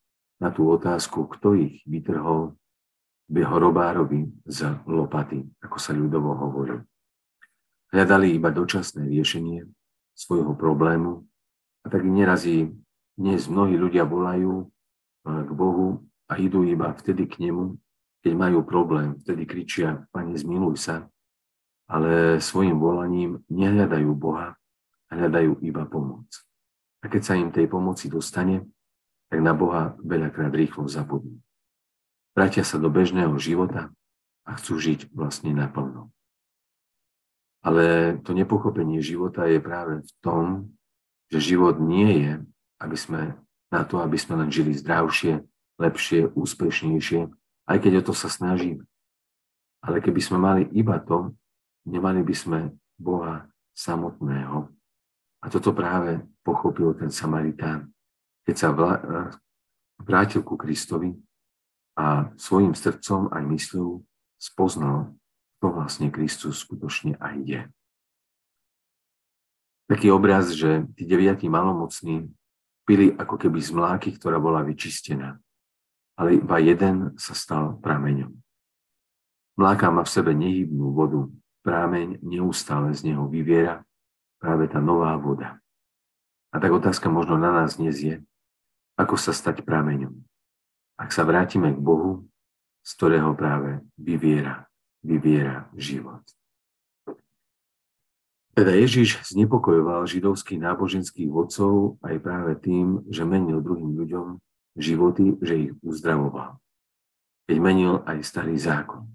na 0.41 0.49
tú 0.55 0.70
otázku, 0.70 1.27
kto 1.37 1.59
ich 1.59 1.83
vytrhol 1.85 2.57
behorobárovi 3.27 4.47
z 4.47 4.87
lopaty, 4.87 5.43
ako 5.62 5.77
sa 5.79 5.93
ľudovo 5.93 6.35
hovorí. 6.39 6.79
Hľadali 7.91 8.35
iba 8.35 8.51
dočasné 8.51 9.07
riešenie 9.07 9.66
svojho 10.14 10.55
problému 10.55 11.27
a 11.83 11.87
tak 11.91 12.03
nerazí 12.07 12.70
dnes 13.16 13.47
mnohí 13.47 13.79
ľudia 13.79 14.05
volajú 14.05 14.68
k 15.27 15.51
Bohu 15.51 16.07
a 16.31 16.39
idú 16.39 16.66
iba 16.66 16.91
vtedy 16.95 17.27
k 17.27 17.49
nemu, 17.49 17.79
keď 18.22 18.33
majú 18.35 18.66
problém, 18.66 19.14
vtedy 19.22 19.47
kričia, 19.47 20.07
Pane, 20.11 20.35
zmiluj 20.35 20.77
sa, 20.83 21.07
ale 21.87 22.43
svojim 22.43 22.79
volaním 22.79 23.43
nehľadajú 23.47 24.11
Boha, 24.18 24.59
hľadajú 25.11 25.62
iba 25.62 25.87
pomoc. 25.87 26.27
A 27.03 27.07
keď 27.07 27.22
sa 27.22 27.35
im 27.39 27.55
tej 27.55 27.70
pomoci 27.70 28.11
dostane, 28.11 28.66
tak 29.31 29.39
na 29.39 29.55
Boha 29.55 29.95
veľakrát 30.03 30.51
rýchlo 30.51 30.91
zabudnú. 30.91 31.39
Vrátia 32.37 32.68
sa 32.68 32.76
do 32.76 32.93
bežného 32.93 33.32
života 33.41 33.89
a 34.45 34.61
chcú 34.61 34.76
žiť 34.76 35.09
vlastne 35.16 35.57
naplno. 35.57 36.12
Ale 37.64 38.20
to 38.20 38.37
nepochopenie 38.37 39.01
života 39.01 39.49
je 39.49 39.57
práve 39.57 40.05
v 40.05 40.11
tom, 40.20 40.45
že 41.32 41.57
život 41.57 41.80
nie 41.80 42.22
je, 42.28 42.32
aby 42.76 42.97
sme 42.97 43.20
na 43.72 43.82
to, 43.89 44.05
aby 44.05 44.20
sme 44.20 44.45
len 44.45 44.53
žili 44.53 44.76
zdravšie, 44.76 45.41
lepšie, 45.80 46.28
úspešnejšie, 46.37 47.26
aj 47.66 47.78
keď 47.80 48.05
o 48.05 48.12
to 48.12 48.12
sa 48.12 48.28
snažíme. 48.28 48.84
Ale 49.80 50.05
keby 50.05 50.20
sme 50.20 50.39
mali 50.39 50.62
iba 50.76 51.01
to, 51.01 51.32
nemali 51.89 52.20
by 52.20 52.34
sme 52.37 52.59
Boha 53.01 53.49
samotného. 53.72 54.68
A 55.41 55.47
toto 55.49 55.72
práve 55.72 56.20
pochopil 56.45 56.93
ten 57.01 57.09
Samaritán, 57.09 57.89
keď 58.45 58.55
sa 58.61 58.68
vrátil 60.05 60.45
ku 60.45 60.61
Kristovi 60.61 61.16
a 61.97 62.28
svojim 62.36 62.76
srdcom 62.76 63.32
aj 63.32 63.42
mysľou 63.49 64.05
spoznal 64.36 65.16
to 65.64 65.72
vlastne 65.72 66.12
Kristus 66.12 66.61
skutočne 66.61 67.16
aj 67.16 67.36
je. 67.42 67.62
Taký 69.88 70.12
obraz, 70.12 70.53
že 70.53 70.84
tí 70.99 71.09
deviatí 71.09 71.49
malomocní 71.49 72.28
pili 72.84 73.14
ako 73.16 73.40
keby 73.40 73.59
z 73.59 73.70
mláky, 73.72 74.09
ktorá 74.14 74.36
bola 74.36 74.61
vyčistená, 74.61 75.40
ale 76.18 76.38
iba 76.38 76.57
jeden 76.61 77.16
sa 77.16 77.32
stal 77.32 77.78
prameňom. 77.80 78.34
Mláka 79.57 79.88
má 79.88 80.05
v 80.05 80.12
sebe 80.12 80.36
nehybnú 80.36 80.92
vodu, 80.92 81.24
prámeň 81.64 82.20
neustále 82.20 82.92
z 82.92 83.11
neho 83.11 83.24
vyviera 83.26 83.82
práve 84.36 84.68
tá 84.68 84.78
nová 84.78 85.16
voda. 85.16 85.59
A 86.53 86.61
tak 86.61 86.70
otázka 86.76 87.09
možno 87.09 87.40
na 87.40 87.51
nás 87.51 87.80
dnes 87.80 87.99
je, 87.99 88.20
ako 89.01 89.16
sa 89.16 89.32
stať 89.32 89.64
prameňom. 89.64 90.12
Ak 90.97 91.12
sa 91.12 91.28
vrátime 91.28 91.72
k 91.72 91.80
Bohu, 91.80 92.24
z 92.80 92.90
ktorého 92.97 93.36
práve 93.36 93.84
vyviera 94.01 94.66
vyviera 95.07 95.70
život. 95.78 96.26
Teda 98.57 98.72
Ježiš 98.74 99.22
znepokojoval 99.30 100.09
židovských 100.09 100.59
náboženských 100.59 101.28
vodcov 101.30 102.01
aj 102.03 102.16
práve 102.18 102.57
tým, 102.59 103.05
že 103.07 103.22
menil 103.22 103.62
druhým 103.62 103.94
ľuďom 103.94 104.26
životy, 104.80 105.36
že 105.44 105.55
ich 105.68 105.72
uzdravoval. 105.84 106.57
Keď 107.47 107.57
menil 107.61 108.01
aj 108.09 108.24
starý 108.24 108.57
zákon. 108.57 109.07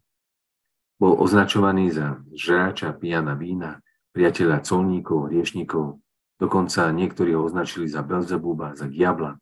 Bol 1.01 1.17
označovaný 1.17 1.89
za 1.89 2.21
žráča 2.38 2.93
pijana 2.93 3.34
vína, 3.34 3.82
priateľa 4.13 4.61
colníkov, 4.61 5.34
hriešnikov, 5.34 5.97
dokonca 6.38 6.93
niektorí 6.93 7.34
ho 7.34 7.49
označili 7.49 7.89
za 7.89 8.05
Belzebuba, 8.05 8.77
za 8.77 8.86
diabla. 8.86 9.41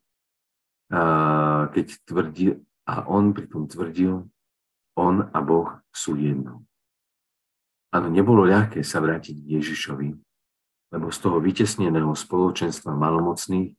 Keď 1.70 1.86
tvrdil, 2.10 2.66
a 2.90 3.06
on 3.06 3.32
pritom 3.32 3.70
tvrdil, 3.70 4.26
on 4.98 5.16
a 5.30 5.40
Boh 5.46 5.70
sú 5.94 6.18
jedno. 6.18 6.66
Áno, 7.94 8.10
nebolo 8.10 8.46
ľahké 8.46 8.82
sa 8.82 9.02
vrátiť 9.02 9.38
k 9.38 9.62
Ježišovi, 9.62 10.10
lebo 10.94 11.14
z 11.14 11.18
toho 11.22 11.38
vytesneného 11.38 12.14
spoločenstva 12.14 12.94
malomocných 12.94 13.74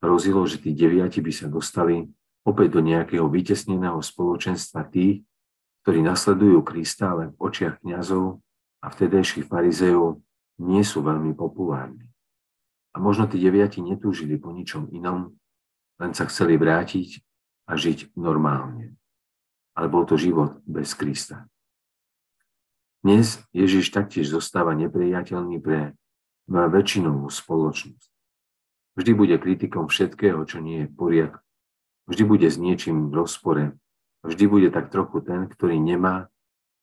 hrozilo, 0.00 0.48
že 0.48 0.60
tí 0.60 0.72
deviati 0.72 1.20
by 1.20 1.32
sa 1.32 1.46
dostali 1.48 2.08
opäť 2.44 2.68
do 2.76 2.80
nejakého 2.80 3.28
vytesneného 3.28 4.00
spoločenstva 4.00 4.88
tých, 4.88 5.24
ktorí 5.84 6.00
nasledujú 6.04 6.64
Krista, 6.64 7.12
ale 7.12 7.32
v 7.32 7.36
očiach 7.36 7.84
kniazov 7.84 8.40
a 8.80 8.88
vtedejších 8.88 9.48
farizejov 9.48 10.20
nie 10.60 10.80
sú 10.84 11.04
veľmi 11.04 11.36
populárni. 11.36 12.04
A 12.92 13.00
možno 13.00 13.28
tí 13.28 13.40
deviati 13.40 13.80
netúžili 13.84 14.40
po 14.40 14.52
ničom 14.52 14.88
inom, 14.92 15.36
len 16.00 16.16
sa 16.16 16.24
chceli 16.26 16.56
vrátiť 16.56 17.20
a 17.68 17.76
žiť 17.76 18.16
normálne 18.16 19.00
ale 19.80 19.86
bol 19.88 20.04
to 20.04 20.20
život 20.20 20.60
bez 20.68 20.92
Krista. 20.92 21.48
Dnes 23.00 23.40
Ježiš 23.56 23.88
taktiež 23.96 24.28
zostáva 24.28 24.76
nepriateľný 24.76 25.56
pre 25.56 25.96
väčšinovú 26.50 27.32
spoločnosť. 27.32 28.10
Vždy 29.00 29.12
bude 29.16 29.36
kritikom 29.40 29.88
všetkého, 29.88 30.44
čo 30.44 30.60
nie 30.60 30.84
je 30.84 30.90
v 30.92 30.96
poriadku. 31.00 31.46
Vždy 32.12 32.22
bude 32.28 32.48
s 32.50 32.60
niečím 32.60 33.08
v 33.08 33.24
rozpore. 33.24 33.64
Vždy 34.20 34.44
bude 34.50 34.68
tak 34.68 34.92
trochu 34.92 35.24
ten, 35.24 35.48
ktorý 35.48 35.80
nemá, 35.80 36.28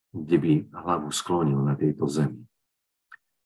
kde 0.10 0.38
by 0.42 0.52
hlavu 0.74 1.14
sklonil 1.14 1.62
na 1.62 1.78
tejto 1.78 2.10
zemi. 2.10 2.50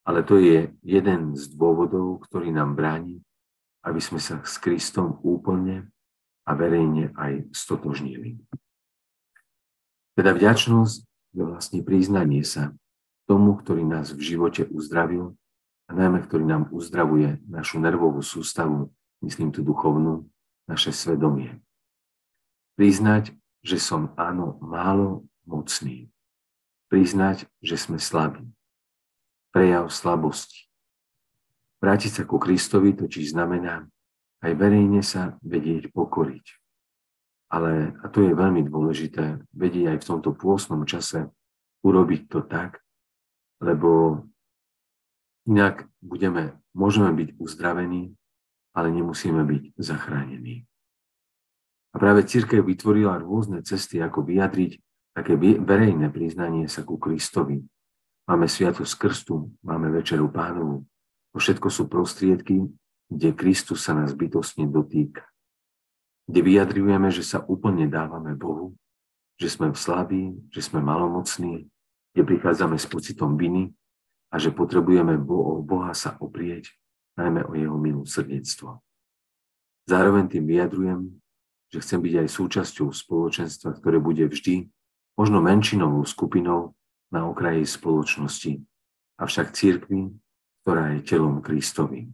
Ale 0.07 0.23
to 0.23 0.39
je 0.39 0.71
jeden 0.79 1.35
z 1.35 1.43
dôvodov, 1.51 2.23
ktorý 2.23 2.55
nám 2.55 2.79
bráni, 2.79 3.19
aby 3.81 3.99
sme 4.01 4.21
sa 4.21 4.41
s 4.45 4.61
Kristom 4.61 5.17
úplne 5.25 5.89
a 6.45 6.51
verejne 6.53 7.13
aj 7.17 7.49
stotožnili. 7.53 8.37
Teda 10.17 10.35
vďačnosť 10.35 10.95
je 11.37 11.43
vlastne 11.47 11.79
priznanie 11.81 12.43
sa 12.43 12.75
tomu, 13.29 13.55
ktorý 13.55 13.87
nás 13.87 14.11
v 14.11 14.21
živote 14.21 14.67
uzdravil 14.67 15.33
a 15.87 15.91
najmä, 15.95 16.23
ktorý 16.23 16.43
nám 16.43 16.63
uzdravuje 16.71 17.39
našu 17.47 17.79
nervovú 17.79 18.19
sústavu, 18.19 18.91
myslím 19.23 19.55
tu 19.55 19.63
duchovnú, 19.63 20.27
naše 20.71 20.95
svedomie. 20.95 21.59
Priznať, 22.79 23.35
že 23.59 23.77
som 23.77 24.15
áno 24.15 24.55
málo 24.63 25.27
mocný. 25.43 26.07
Priznať, 26.87 27.47
že 27.59 27.75
sme 27.75 27.99
slabí. 27.99 28.47
Prejav 29.51 29.91
slabosti. 29.91 30.70
Vrátiť 31.81 32.11
sa 32.21 32.23
ku 32.29 32.37
Kristovi 32.37 32.93
totiž 32.93 33.33
znamená 33.33 33.89
aj 34.41 34.51
verejne 34.57 35.05
sa 35.05 35.37
vedieť 35.45 35.93
pokoriť. 35.93 36.45
Ale, 37.51 37.93
a 38.01 38.05
to 38.09 38.25
je 38.25 38.33
veľmi 38.33 38.65
dôležité, 38.65 39.43
vedieť 39.53 39.95
aj 39.95 39.97
v 40.01 40.07
tomto 40.07 40.31
pôsnom 40.33 40.81
čase 40.87 41.29
urobiť 41.85 42.21
to 42.31 42.39
tak, 42.45 42.81
lebo 43.61 44.23
inak 45.45 45.85
budeme, 46.01 46.57
môžeme 46.73 47.11
byť 47.13 47.29
uzdravení, 47.37 48.15
ale 48.71 48.87
nemusíme 48.89 49.43
byť 49.43 49.63
zachránení. 49.77 50.65
A 51.91 51.99
práve 51.99 52.23
církev 52.23 52.63
vytvorila 52.63 53.19
rôzne 53.19 53.59
cesty, 53.67 53.99
ako 53.99 54.23
vyjadriť 54.23 54.79
také 55.11 55.35
verejné 55.59 56.07
priznanie 56.07 56.71
sa 56.71 56.87
ku 56.87 56.95
Kristovi. 56.95 57.59
Máme 58.31 58.47
Sviatosť 58.47 58.95
Krstu, 58.95 59.51
máme 59.59 59.91
Večeru 59.91 60.31
Pánovu. 60.31 60.87
To 61.31 61.37
všetko 61.39 61.67
sú 61.71 61.87
prostriedky, 61.87 62.67
kde 63.07 63.29
Kristus 63.35 63.87
sa 63.87 63.95
nás 63.95 64.11
bytostne 64.15 64.67
dotýka 64.67 65.23
kde 66.31 66.39
vyjadrujeme, 66.47 67.11
že 67.11 67.27
sa 67.27 67.43
úplne 67.43 67.91
dávame 67.91 68.31
Bohu, 68.39 68.71
že 69.35 69.51
sme 69.51 69.75
slabí, 69.75 70.31
že 70.47 70.63
sme 70.63 70.79
malomocní, 70.79 71.67
kde 72.15 72.21
prichádzame 72.23 72.79
s 72.79 72.87
pocitom 72.87 73.35
viny 73.35 73.75
a 74.31 74.39
že 74.39 74.55
potrebujeme 74.55 75.19
o 75.19 75.59
Boha 75.59 75.91
sa 75.91 76.15
oprieť, 76.23 76.71
najmä 77.19 77.43
o 77.43 77.51
jeho 77.51 77.75
milosrdenstvo. 77.75 78.79
Zároveň 79.91 80.31
tým 80.31 80.47
vyjadrujem, 80.47 81.19
že 81.67 81.83
chcem 81.83 81.99
byť 81.99 82.13
aj 82.23 82.27
súčasťou 82.31 82.95
spoločenstva, 82.95 83.75
ktoré 83.75 83.99
bude 83.99 84.23
vždy 84.23 84.71
možno 85.19 85.43
menšinovou 85.43 86.07
skupinou 86.07 86.71
na 87.11 87.27
okraji 87.27 87.67
spoločnosti, 87.67 88.63
avšak 89.19 89.51
církvi, 89.51 90.15
ktorá 90.61 90.93
je 90.97 91.01
telom 91.01 91.41
Kristovým. 91.41 92.13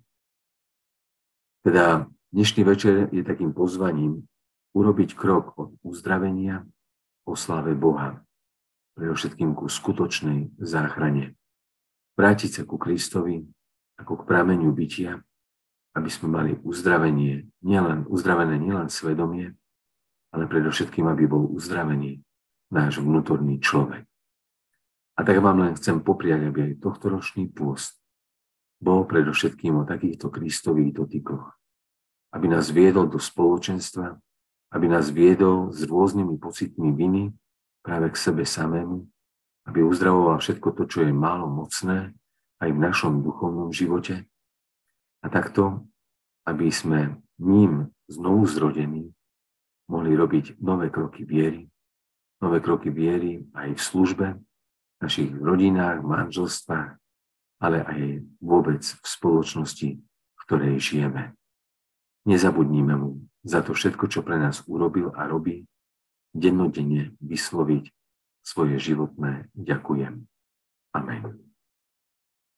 Teda 1.67 2.07
dnešný 2.31 2.61
večer 2.63 3.11
je 3.11 3.23
takým 3.23 3.51
pozvaním 3.51 4.23
urobiť 4.71 5.19
krok 5.19 5.51
od 5.59 5.69
uzdravenia 5.83 6.63
o 7.27 7.35
sláve 7.35 7.75
Boha, 7.75 8.23
všetkým 8.95 9.51
ku 9.51 9.67
skutočnej 9.67 10.57
záchrane. 10.63 11.35
Vrátiť 12.15 12.49
sa 12.49 12.63
ku 12.63 12.79
Kristovi 12.79 13.43
ako 13.99 14.23
k 14.23 14.27
prameniu 14.29 14.71
bytia, 14.71 15.21
aby 15.97 16.09
sme 16.09 16.29
mali 16.29 16.51
uzdravenie, 16.61 17.49
nielen, 17.65 18.05
uzdravené 18.07 18.61
nielen 18.61 18.87
svedomie, 18.87 19.57
ale 20.31 20.45
predovšetkým, 20.45 21.09
aby 21.09 21.25
bol 21.25 21.49
uzdravený 21.51 22.21
náš 22.69 23.01
vnútorný 23.01 23.59
človek. 23.59 24.05
A 25.17 25.25
tak 25.25 25.41
vám 25.41 25.65
len 25.65 25.73
chcem 25.73 25.97
popriať, 25.99 26.53
aby 26.53 26.59
aj 26.71 26.73
tohto 26.79 27.09
ročný 27.09 27.49
pôst 27.49 27.97
bol 28.77 29.05
predovšetkým 29.09 29.81
o 29.81 29.87
takýchto 29.87 30.29
Kristových 30.29 30.93
dotykoch, 30.93 31.49
aby 32.33 32.45
nás 32.45 32.69
viedol 32.69 33.09
do 33.09 33.17
spoločenstva, 33.17 34.17
aby 34.73 34.85
nás 34.85 35.09
viedol 35.09 35.73
s 35.73 35.81
rôznymi 35.87 36.37
pocitmi 36.37 36.93
viny 36.93 37.33
práve 37.81 38.13
k 38.13 38.17
sebe 38.19 38.43
samému, 38.45 39.07
aby 39.67 39.79
uzdravoval 39.83 40.37
všetko 40.37 40.69
to, 40.77 40.83
čo 40.85 40.99
je 41.07 41.11
málo 41.11 41.47
mocné 41.49 42.13
aj 42.59 42.69
v 42.73 42.79
našom 42.79 43.23
duchovnom 43.23 43.73
živote. 43.73 44.27
A 45.23 45.27
takto, 45.31 45.87
aby 46.45 46.69
sme 46.69 47.19
ním 47.41 47.89
znovu 48.07 48.45
zrodení 48.45 49.11
mohli 49.87 50.13
robiť 50.13 50.59
nové 50.59 50.91
kroky 50.91 51.23
viery, 51.23 51.67
nové 52.43 52.59
kroky 52.59 52.91
viery 52.91 53.43
aj 53.55 53.75
v 53.75 53.81
službe, 53.81 54.27
v 54.37 54.99
našich 54.99 55.31
rodinách, 55.31 56.03
manželstvách, 56.03 56.99
ale 57.57 57.81
aj 57.83 58.01
vôbec 58.41 58.83
v 58.83 59.05
spoločnosti, 59.05 59.89
v 59.99 60.41
ktorej 60.45 60.77
žijeme. 60.77 61.33
Nezabudníme 62.27 62.93
mu 62.99 63.23
za 63.41 63.63
to 63.63 63.71
všetko, 63.71 64.11
čo 64.11 64.19
pre 64.21 64.35
nás 64.35 64.61
urobil 64.67 65.15
a 65.15 65.25
robí, 65.25 65.63
dennodenne 66.35 67.15
vysloviť 67.23 67.89
svoje 68.43 68.75
životné 68.79 69.47
ďakujem. 69.55 70.27
Amen. 70.93 71.46